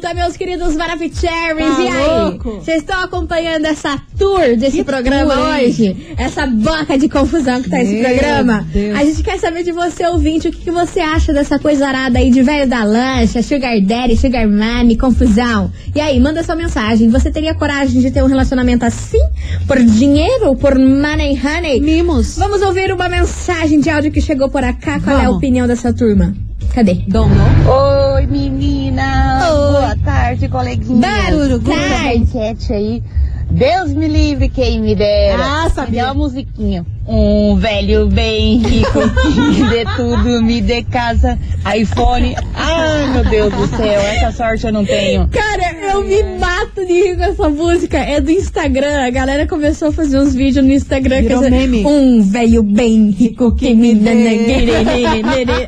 volta, 0.06 0.14
meus 0.14 0.36
queridos 0.36 0.76
Maravicheries. 0.76 1.76
Tá 1.76 1.82
e 1.82 1.88
aí? 1.88 2.38
Vocês 2.38 2.78
estão 2.78 3.02
acompanhando 3.02 3.64
essa 3.64 4.00
tour 4.18 4.56
desse 4.56 4.78
Que 4.78 4.84
programa 4.84 5.34
tour, 5.34 5.56
hein? 5.56 5.66
hoje? 5.68 5.96
Essa 6.16 6.46
boca 6.46 6.96
de 6.98 7.08
confusão 7.08 7.62
que 7.62 7.70
tá 7.70 7.80
esse 7.80 7.94
Meu 7.94 8.04
programa? 8.04 8.66
Deus. 8.72 8.96
A 8.96 9.04
gente 9.04 9.22
quer 9.22 9.38
saber 9.38 9.62
de 9.64 9.72
você, 9.72 10.06
ouvinte, 10.06 10.48
o 10.48 10.52
que, 10.52 10.58
que 10.58 10.70
você 10.70 11.00
acha 11.00 11.32
dessa 11.32 11.58
coisa 11.58 11.86
arada 11.88 12.18
aí 12.18 12.30
de 12.30 12.42
velho 12.42 12.68
da 12.68 12.84
lancha, 12.84 13.42
sugar 13.42 13.80
daddy, 13.80 14.16
sugar 14.16 14.46
mommy, 14.46 14.96
confusão. 14.96 15.72
E 15.94 16.00
aí, 16.00 16.20
manda 16.20 16.42
sua 16.42 16.54
mensagem. 16.54 17.08
Você 17.08 17.30
teria 17.30 17.54
coragem 17.54 18.00
de 18.00 18.10
ter 18.10 18.22
um 18.22 18.26
relacionamento 18.26 18.84
assim? 18.84 19.22
Por 19.66 19.82
dinheiro? 19.82 20.54
Por 20.56 20.78
money 20.78 21.40
honey? 21.42 21.80
Mimos. 21.80 22.36
Vamos 22.36 22.62
ouvir 22.62 22.92
uma 22.92 23.08
mensagem 23.08 23.80
de 23.80 23.90
áudio 23.90 24.12
que 24.12 24.20
chegou 24.20 24.48
por 24.48 24.62
cá. 24.74 25.00
Qual 25.00 25.16
é 25.16 25.20
a 25.20 25.24
Vamos. 25.24 25.36
opinião 25.38 25.66
dessa 25.66 25.92
turma? 25.92 26.34
Cadê? 26.74 26.94
Dono. 27.08 27.34
Oi, 28.14 28.26
Boa 28.96 29.96
tarde, 30.04 30.48
coleguinha. 30.48 31.00
Boa 31.60 31.76
tarde. 31.76 32.18
enquete 32.18 32.72
aí. 32.72 33.02
Deus 33.50 33.92
me 33.92 34.08
livre, 34.08 34.48
quem 34.48 34.80
me 34.80 34.94
dera. 34.94 35.42
Ah, 35.42 35.70
sabia. 35.70 36.08
A 36.08 36.14
musiquinha? 36.14 36.84
Um 37.08 37.54
velho 37.56 38.08
bem 38.08 38.58
rico 38.58 38.98
que 39.00 39.40
me 39.40 39.70
dê 39.70 39.84
tudo, 39.94 40.42
me 40.42 40.60
dê 40.60 40.82
casa, 40.82 41.38
iPhone. 41.78 42.34
Ai, 42.52 43.12
meu 43.12 43.24
Deus 43.24 43.54
do 43.54 43.68
céu, 43.68 44.00
essa 44.00 44.32
sorte 44.32 44.66
eu 44.66 44.72
não 44.72 44.84
tenho. 44.84 45.28
Cara, 45.28 45.72
eu 45.92 46.02
me 46.02 46.20
mato 46.36 46.84
de 46.84 46.92
rir 46.92 47.16
com 47.16 47.22
essa 47.22 47.48
música. 47.48 47.96
É 47.98 48.20
do 48.20 48.32
Instagram. 48.32 49.06
A 49.06 49.10
galera 49.10 49.46
começou 49.46 49.88
a 49.88 49.92
fazer 49.92 50.18
uns 50.18 50.34
vídeos 50.34 50.66
no 50.66 50.72
Instagram. 50.72 51.22
Virou 51.22 51.38
dizer, 51.38 51.50
meme. 51.50 51.86
Um 51.86 52.22
velho 52.22 52.64
bem 52.64 53.10
rico 53.10 53.54
que 53.54 53.72
me 53.72 53.94
dê. 53.94 54.10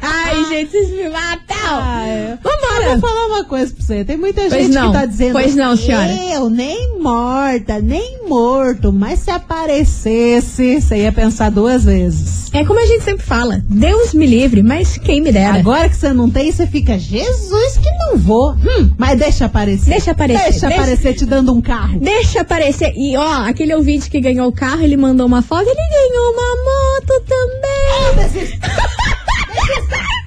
Ai, 0.02 0.27
gente, 0.44 0.70
vocês 0.70 0.90
me 0.90 1.08
matam. 1.08 1.56
Ah, 1.70 2.06
Eu 2.08 2.36
Vambora. 2.42 2.98
vou 2.98 3.08
falar 3.10 3.26
uma 3.26 3.44
coisa 3.44 3.72
pra 3.74 3.84
você. 3.84 4.04
Tem 4.04 4.16
muita 4.16 4.42
Pois 4.42 4.52
gente 4.64 4.74
não. 4.74 4.86
que 4.92 4.98
tá 4.98 5.06
dizendo. 5.06 5.32
Pois 5.32 5.54
não, 5.54 5.76
senhora. 5.76 6.08
Eu, 6.32 6.48
nem 6.48 6.98
morta, 7.00 7.78
nem 7.80 8.26
morto. 8.28 8.92
Mas 8.92 9.20
se 9.20 9.30
aparecesse, 9.30 10.80
você 10.80 10.96
ia 11.02 11.12
pensar 11.12 11.50
duas 11.50 11.84
vezes. 11.84 12.48
É 12.52 12.64
como 12.64 12.80
a 12.80 12.86
gente 12.86 13.04
sempre 13.04 13.24
fala. 13.24 13.62
Deus 13.68 14.14
me 14.14 14.26
livre, 14.26 14.62
mas 14.62 14.96
quem 14.96 15.20
me 15.20 15.30
dera. 15.32 15.58
Agora 15.58 15.88
que 15.88 15.96
você 15.96 16.12
não 16.12 16.30
tem, 16.30 16.50
você 16.50 16.66
fica, 16.66 16.98
Jesus, 16.98 17.76
que 17.78 17.90
não 17.98 18.16
vou. 18.16 18.52
Hum, 18.52 18.90
mas 18.96 19.18
deixa 19.18 19.44
aparecer. 19.46 19.90
Deixa 19.90 20.12
aparecer, 20.12 20.42
Deixa, 20.50 20.66
deixa- 20.68 20.82
aparecer 20.82 21.14
te 21.14 21.26
dando 21.26 21.52
um 21.54 21.60
carro. 21.60 21.98
Deixa 22.00 22.40
aparecer. 22.40 22.92
E 22.96 23.16
ó, 23.16 23.42
aquele 23.46 23.74
ouvinte 23.74 24.08
que 24.10 24.20
ganhou 24.20 24.48
o 24.48 24.52
carro, 24.52 24.82
ele 24.82 24.96
mandou 24.96 25.26
uma 25.26 25.42
foto. 25.42 25.68
Ele 25.68 25.74
ganhou 25.74 26.32
uma 26.32 26.56
moto 26.64 27.22
também. 27.26 28.58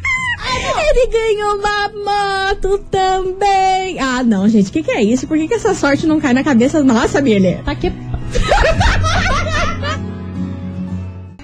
Ele 0.90 1.08
ganhou 1.08 1.56
uma 1.56 1.90
moto 2.54 2.78
também. 2.90 4.00
Ah, 4.00 4.24
não, 4.24 4.48
gente, 4.48 4.70
o 4.70 4.72
que, 4.74 4.84
que 4.84 4.92
é 4.92 5.04
isso? 5.04 5.28
Por 5.28 5.38
que, 5.38 5.48
que 5.48 5.54
essa 5.54 5.74
sorte 5.74 6.06
não 6.06 6.20
cai 6.20 6.34
na 6.34 6.44
cabeça 6.44 6.84
nossa, 6.84 7.22
Billy? 7.22 7.60
Tá 7.64 7.72
aqui. 7.72 7.92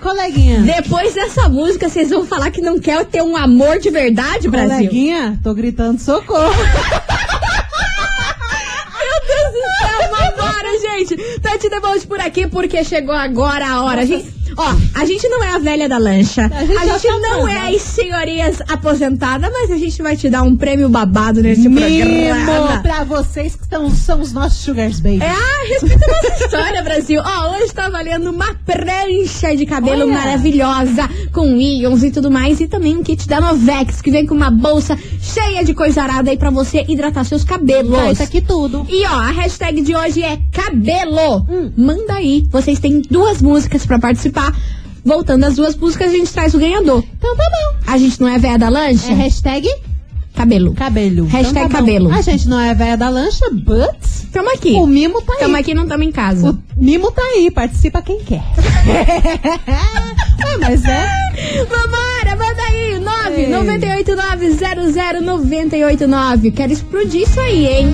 Coleguinha. 0.07 0.61
Depois 0.61 1.13
dessa 1.13 1.49
música, 1.49 1.89
vocês 1.89 2.09
vão 2.09 2.25
falar 2.25 2.49
que 2.51 2.61
não 2.61 2.79
quer 2.79 3.03
ter 3.05 3.21
um 3.21 3.35
amor 3.35 3.77
de 3.79 3.89
verdade, 3.89 4.47
Brasil? 4.47 4.77
Coleguinha, 4.77 5.37
tô 5.43 5.53
gritando 5.53 5.99
socorro. 5.99 6.47
Meu 8.99 9.19
Deus 9.27 9.51
do 9.53 9.59
céu, 9.79 9.99
vambora, 10.11 10.79
gente. 10.79 11.17
Tati 11.39 11.69
Debolt 11.69 12.05
por 12.07 12.21
aqui, 12.21 12.47
porque 12.47 12.83
chegou 12.83 13.13
agora 13.13 13.67
a 13.67 13.83
hora. 13.83 14.05
Gente, 14.05 14.31
ó, 14.57 14.75
a 14.93 15.05
gente 15.05 15.27
não 15.27 15.43
é 15.43 15.51
a 15.51 15.59
velha 15.59 15.87
da 15.87 15.97
lancha. 15.97 16.45
A 16.53 16.65
gente 16.65 16.79
gente, 16.79 17.03
já 17.03 17.11
tá 17.11 17.19
não 17.19 17.47
é 17.47 17.75
as 17.75 17.81
senhorias 17.81 18.61
aposentadas, 18.67 19.51
mas 19.51 19.71
a 19.71 19.77
gente 19.77 20.01
vai 20.01 20.15
te 20.15 20.29
dar 20.29 20.43
um 20.43 20.55
prêmio 20.55 20.89
babado 20.89 21.41
nesse 21.41 21.69
Mimo 21.69 21.79
programa. 21.79 22.81
pra 22.81 23.03
vocês 23.03 23.55
que 23.55 23.63
estão, 23.63 23.89
são 23.91 24.21
os 24.21 24.33
nossos 24.33 24.59
sugars 24.59 24.99
baby. 24.99 25.21
É, 25.21 25.29
ah, 25.29 25.67
respeita 25.69 26.05
a 26.05 26.07
nossa 26.07 26.43
história, 26.43 26.83
Brasil. 26.83 27.21
Ó, 27.23 27.57
hoje 27.57 27.73
tá 27.73 27.89
valendo 27.89 28.29
uma 28.31 28.53
prancha 28.65 29.55
de 29.55 29.65
cabelo 29.65 30.03
Olha. 30.03 30.13
maravilhosa, 30.13 31.09
com 31.31 31.55
íons 31.55 32.03
e 32.03 32.11
tudo 32.11 32.31
mais, 32.31 32.59
e 32.59 32.67
também 32.67 32.97
um 32.97 33.03
kit 33.03 33.27
da 33.27 33.39
Novex, 33.39 34.01
que 34.01 34.11
vem 34.11 34.25
com 34.25 34.33
uma 34.33 34.49
bolsa 34.49 34.97
cheia 35.21 35.63
de 35.63 35.73
coisa 35.73 36.01
arada 36.01 36.31
aí 36.31 36.37
pra 36.37 36.49
você 36.49 36.85
hidratar 36.87 37.23
seus 37.23 37.43
cabelos. 37.43 37.97
Tá, 37.97 38.11
isso 38.11 38.23
aqui 38.23 38.41
tudo. 38.41 38.85
E 38.89 39.05
ó, 39.05 39.19
a 39.19 39.31
hashtag 39.31 39.81
de 39.81 39.95
hoje 39.95 40.23
é 40.23 40.37
cabelo. 40.51 41.45
Hum. 41.49 41.71
Manda 41.77 42.13
aí. 42.13 42.47
Vocês 42.49 42.79
têm 42.79 43.01
duas 43.01 43.41
músicas 43.41 43.85
pra 43.85 43.99
participar. 43.99 44.46
Voltando 45.03 45.45
às 45.45 45.55
duas 45.55 45.75
músicas, 45.75 46.09
a 46.09 46.11
gente 46.11 46.31
traz 46.33 46.53
o 46.53 46.59
ganhador. 46.59 47.03
Então 47.17 47.35
tá 47.35 47.43
bom. 47.49 47.91
A 47.91 47.97
gente 47.97 48.19
não 48.19 48.27
é 48.27 48.37
véia 48.37 48.57
da 48.57 48.67
lancha? 48.67 49.11
É 49.11 49.15
hashtag 49.15 49.67
Cabelo. 50.37 50.73
cabelo. 50.75 51.25
Hashtag 51.25 51.49
Então 51.49 51.69
tá 51.69 51.77
cabelo. 51.79 52.13
A 52.13 52.21
gente 52.21 52.47
não 52.47 52.59
é 52.59 52.71
velha 52.75 52.95
da 52.95 53.09
lancha, 53.09 53.49
but 53.51 53.97
Tamo 54.31 54.53
aqui. 54.53 54.73
o 54.73 54.85
mimo 54.85 55.19
tá 55.23 55.33
aí. 55.33 55.39
Tamo 55.39 55.57
aqui, 55.57 55.73
não 55.73 55.87
tamo 55.87 56.03
em 56.03 56.11
casa. 56.11 56.51
O 56.51 56.59
mimo 56.79 57.11
tá 57.11 57.23
aí, 57.23 57.49
participa 57.49 58.03
quem 58.03 58.19
quer. 58.19 58.43
é, 58.87 60.57
mas 60.61 60.85
é. 60.85 61.07
Vambora, 61.63 62.35
manda 62.35 62.61
aí. 62.61 62.99
9 62.99 63.41
Ei. 63.41 63.49
989 63.49 64.51
00 64.51 65.21
989. 65.21 66.51
Quero 66.51 66.71
explodir 66.71 67.23
isso 67.23 67.39
aí, 67.39 67.65
hein? 67.65 67.93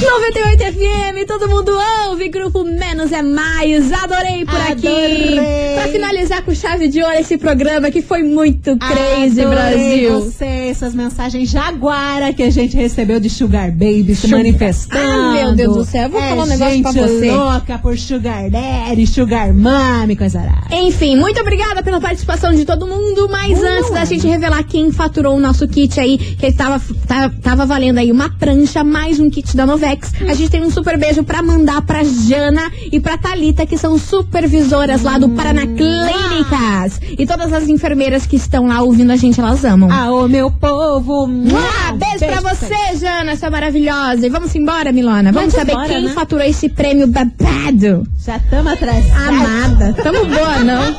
98 0.00 0.58
FM, 0.74 1.26
todo 1.26 1.48
mundo 1.48 1.70
ouve, 2.08 2.28
grupo 2.28 2.64
Menos 2.64 3.12
é 3.12 3.22
Mais, 3.22 3.92
adorei 3.92 4.44
por 4.44 4.56
aqui. 4.60 4.86
Adorei. 4.88 5.74
Pra 5.74 5.88
finalizar 5.88 6.42
com 6.42 6.54
chave 6.54 6.88
de 6.88 7.00
ouro 7.02 7.14
esse 7.16 7.38
programa 7.38 7.90
que 7.90 8.02
foi 8.02 8.22
muito 8.24 8.76
crazy, 8.76 9.40
Adorei 9.40 9.46
Brasil. 9.46 10.20
Você, 10.20 10.44
essas 10.44 10.94
mensagens 10.94 11.48
jaguara 11.48 12.32
que 12.32 12.42
a 12.42 12.50
gente 12.50 12.76
recebeu 12.76 13.20
de 13.20 13.30
Sugar 13.30 13.70
Baby 13.70 14.14
se 14.16 14.26
manifestando. 14.28 15.04
Ah, 15.04 15.32
meu 15.32 15.54
Deus 15.54 15.76
do 15.76 15.84
céu, 15.84 16.02
eu 16.04 16.10
vou 16.10 16.20
é 16.20 16.28
falar 16.30 16.42
um 16.42 16.46
negócio 16.46 16.82
pra 16.82 16.92
você. 16.92 17.30
louca 17.30 17.78
por 17.78 17.96
Sugar 17.98 18.50
Daddy, 18.50 19.06
Sugar 19.06 19.54
Mami, 19.54 20.16
coisa 20.16 20.40
arada. 20.40 20.74
Enfim, 20.74 21.16
muito 21.16 21.40
obrigada 21.40 21.82
pela 21.82 22.00
participação 22.00 22.52
de 22.52 22.64
todo 22.64 22.86
mundo. 22.86 23.28
Mas 23.30 23.62
antes 23.62 23.90
da 23.90 24.04
gente 24.04 24.26
revelar 24.26 24.62
quem 24.64 24.90
faturou 24.90 25.36
o 25.36 25.40
nosso 25.40 25.68
kit 25.68 25.98
aí, 26.00 26.18
que 26.18 26.52
tava, 26.52 26.82
tá- 27.06 27.30
tava 27.42 27.64
valendo 27.64 27.98
aí 27.98 28.10
uma 28.10 28.28
prancha, 28.30 28.82
mais 28.82 29.20
um 29.20 29.30
kit 29.30 29.56
da 29.56 29.64
Novex, 29.84 30.12
a 30.26 30.34
gente 30.34 30.50
tem 30.50 30.62
um 30.62 30.70
super 30.70 30.98
beijo 30.98 31.22
pra 31.22 31.42
mandar 31.42 31.82
pra 31.82 32.02
Jana 32.02 32.72
e 32.90 32.98
pra 32.98 33.18
Thalita, 33.18 33.66
que 33.66 33.76
são 33.76 33.98
supervisoras 33.98 35.02
lá 35.02 35.18
do 35.18 35.28
Paraná 35.30 35.62
Clínicas. 35.66 37.00
E 37.18 37.26
todas 37.26 37.52
as 37.52 37.68
enfermeiras 37.68 38.26
que 38.26 38.36
estão 38.36 38.66
lá 38.66 38.80
ouvindo 38.80 39.12
a 39.12 39.16
gente, 39.16 39.38
elas 39.38 39.62
amam. 39.64 39.90
Ah, 39.92 40.10
ô 40.10 40.26
meu 40.26 40.50
povo. 40.50 41.28
Ah, 41.54 41.92
beijo, 41.92 42.18
pra 42.18 42.54
você, 42.54 42.96
Jana, 42.96 43.36
sua 43.36 43.50
maravilhosa. 43.50 44.26
E 44.26 44.30
vamos 44.30 44.54
embora, 44.54 44.90
Milona. 44.90 45.30
Vamos 45.30 45.52
Vamos 45.52 45.54
saber 45.54 45.72
embora, 45.72 45.88
quem 45.88 46.04
né? 46.04 46.12
faturou 46.12 46.44
esse 46.44 46.68
prêmio 46.70 47.06
babado. 47.06 48.06
Já 48.24 48.38
tamo 48.38 48.70
atrás. 48.70 49.04
Amada. 49.14 49.92
Tamo 50.02 50.24
boa, 50.24 50.58
não? 50.64 50.94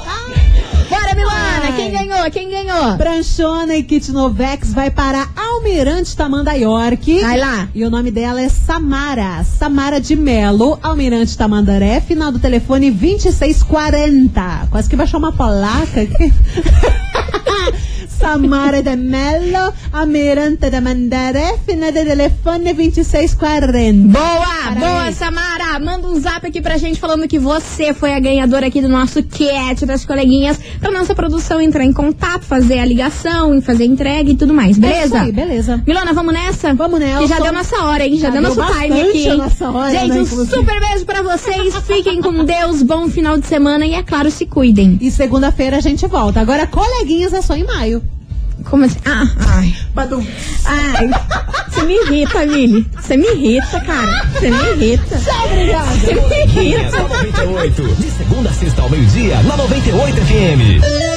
Quem 1.74 1.92
ganhou? 1.92 2.32
Quem 2.32 2.50
ganhou? 2.50 2.98
Pranchona 2.98 3.76
e 3.76 3.84
Kit 3.84 4.12
Novex 4.12 4.74
vai 4.74 4.90
para 4.90 5.28
Almirante 5.36 6.16
Tamanda 6.16 6.54
York. 6.54 7.22
Vai 7.22 7.38
lá. 7.38 7.70
E 7.74 7.84
o 7.84 7.90
nome 7.90 8.12
dela 8.12 8.42
é 8.42 8.50
Samara. 8.50 9.44
Samara 9.44 10.00
de 10.00 10.16
Melo, 10.16 10.80
Almirante 10.82 11.38
Tamandaré, 11.38 12.02
final 12.02 12.32
do 12.32 12.40
telefone 12.40 12.92
2640. 12.92 14.68
Quase 14.70 14.90
que 14.90 14.96
baixou 14.96 15.20
uma 15.20 15.32
placa 15.32 16.02
aqui. 16.02 16.34
Samara 18.26 18.82
de 18.82 18.96
Mello, 18.96 19.72
Amirante 19.94 20.68
de 20.72 20.82
Mandaré, 20.82 21.60
fina 21.64 21.92
de 21.92 22.04
telefone 22.04 22.74
2640. 22.74 24.08
Boa, 24.08 24.24
Parabéns. 24.64 24.80
boa, 24.80 25.12
Samara. 25.12 25.80
Manda 25.80 26.08
um 26.08 26.20
zap 26.20 26.48
aqui 26.48 26.60
pra 26.60 26.76
gente 26.78 27.00
falando 27.00 27.28
que 27.28 27.38
você 27.38 27.94
foi 27.94 28.16
a 28.16 28.20
ganhadora 28.20 28.66
aqui 28.66 28.82
do 28.82 28.90
nosso 28.90 29.22
cat 29.22 29.86
das 29.86 30.04
coleguinhas 30.06 30.60
pra 30.80 30.90
nossa 30.90 31.14
produção 31.14 31.62
entrar 31.62 31.86
em 31.86 31.94
contato, 31.94 32.42
fazer 32.46 32.80
a 32.80 32.86
ligação, 32.86 33.62
fazer 33.62 33.84
a 33.84 33.86
entrega 33.86 34.32
e 34.32 34.36
tudo 34.36 34.56
mais, 34.56 34.76
É 34.78 34.82
beleza? 34.82 35.22
aí, 35.22 35.32
beleza. 35.32 35.84
Milona, 35.86 36.12
vamos 36.12 36.34
nessa? 36.34 36.74
Vamos 36.74 37.00
nessa. 37.00 37.20
Que 37.20 37.28
já 37.28 37.40
deu 37.40 37.54
nossa 37.54 37.84
hora, 37.84 38.08
hein? 38.08 38.18
Já, 38.18 38.28
Já 38.28 38.30
deu 38.32 38.42
nosso 38.42 38.56
time 38.56 39.02
aqui, 39.02 39.30
hora, 39.64 39.92
Gente, 39.92 40.10
né, 40.10 40.22
um 40.22 40.26
super 40.26 40.80
beijo 40.80 41.06
pra 41.06 41.22
vocês. 41.22 41.76
Fiquem 41.86 42.22
com 42.24 42.44
Deus, 42.44 42.82
bom 42.82 43.08
final 43.08 43.38
de 43.38 43.46
semana 43.46 43.86
e, 43.86 43.94
é 43.94 44.02
claro, 44.02 44.32
se 44.32 44.48
cuidem. 44.48 44.98
E 45.00 45.12
segunda-feira 45.12 45.78
a 45.78 45.82
gente 45.82 46.08
volta. 46.08 46.40
Agora, 46.42 46.66
coleguinhas 46.66 47.32
é 47.32 47.42
só 47.44 47.56
em 47.56 47.64
maio. 47.64 48.02
Como 48.64 48.86
assim? 48.86 48.98
Ah, 49.06 49.28
ai. 49.58 49.76
Ai, 50.66 51.10
você 51.70 51.84
me 51.84 51.94
irrita, 51.94 52.46
Mili. 52.46 52.88
Você 53.00 53.18
me 53.18 53.28
irrita, 53.28 53.80
cara. 53.82 54.26
Você 54.34 54.50
me 54.50 54.72
irrita. 54.72 55.20
Obrigada. 55.46 55.92
Você 55.92 56.14
me 56.16 56.22
irrita. 56.22 56.46
Coleguinhas 56.52 56.92
da 56.92 57.02
98. 57.02 57.84
De 57.96 58.12
segunda 58.12 58.50
a 58.50 58.54
sexta 58.54 58.82
ao 58.82 58.90
meio-dia, 58.90 59.42
na 59.44 59.58
98 59.58 60.16
FM. 60.18 61.15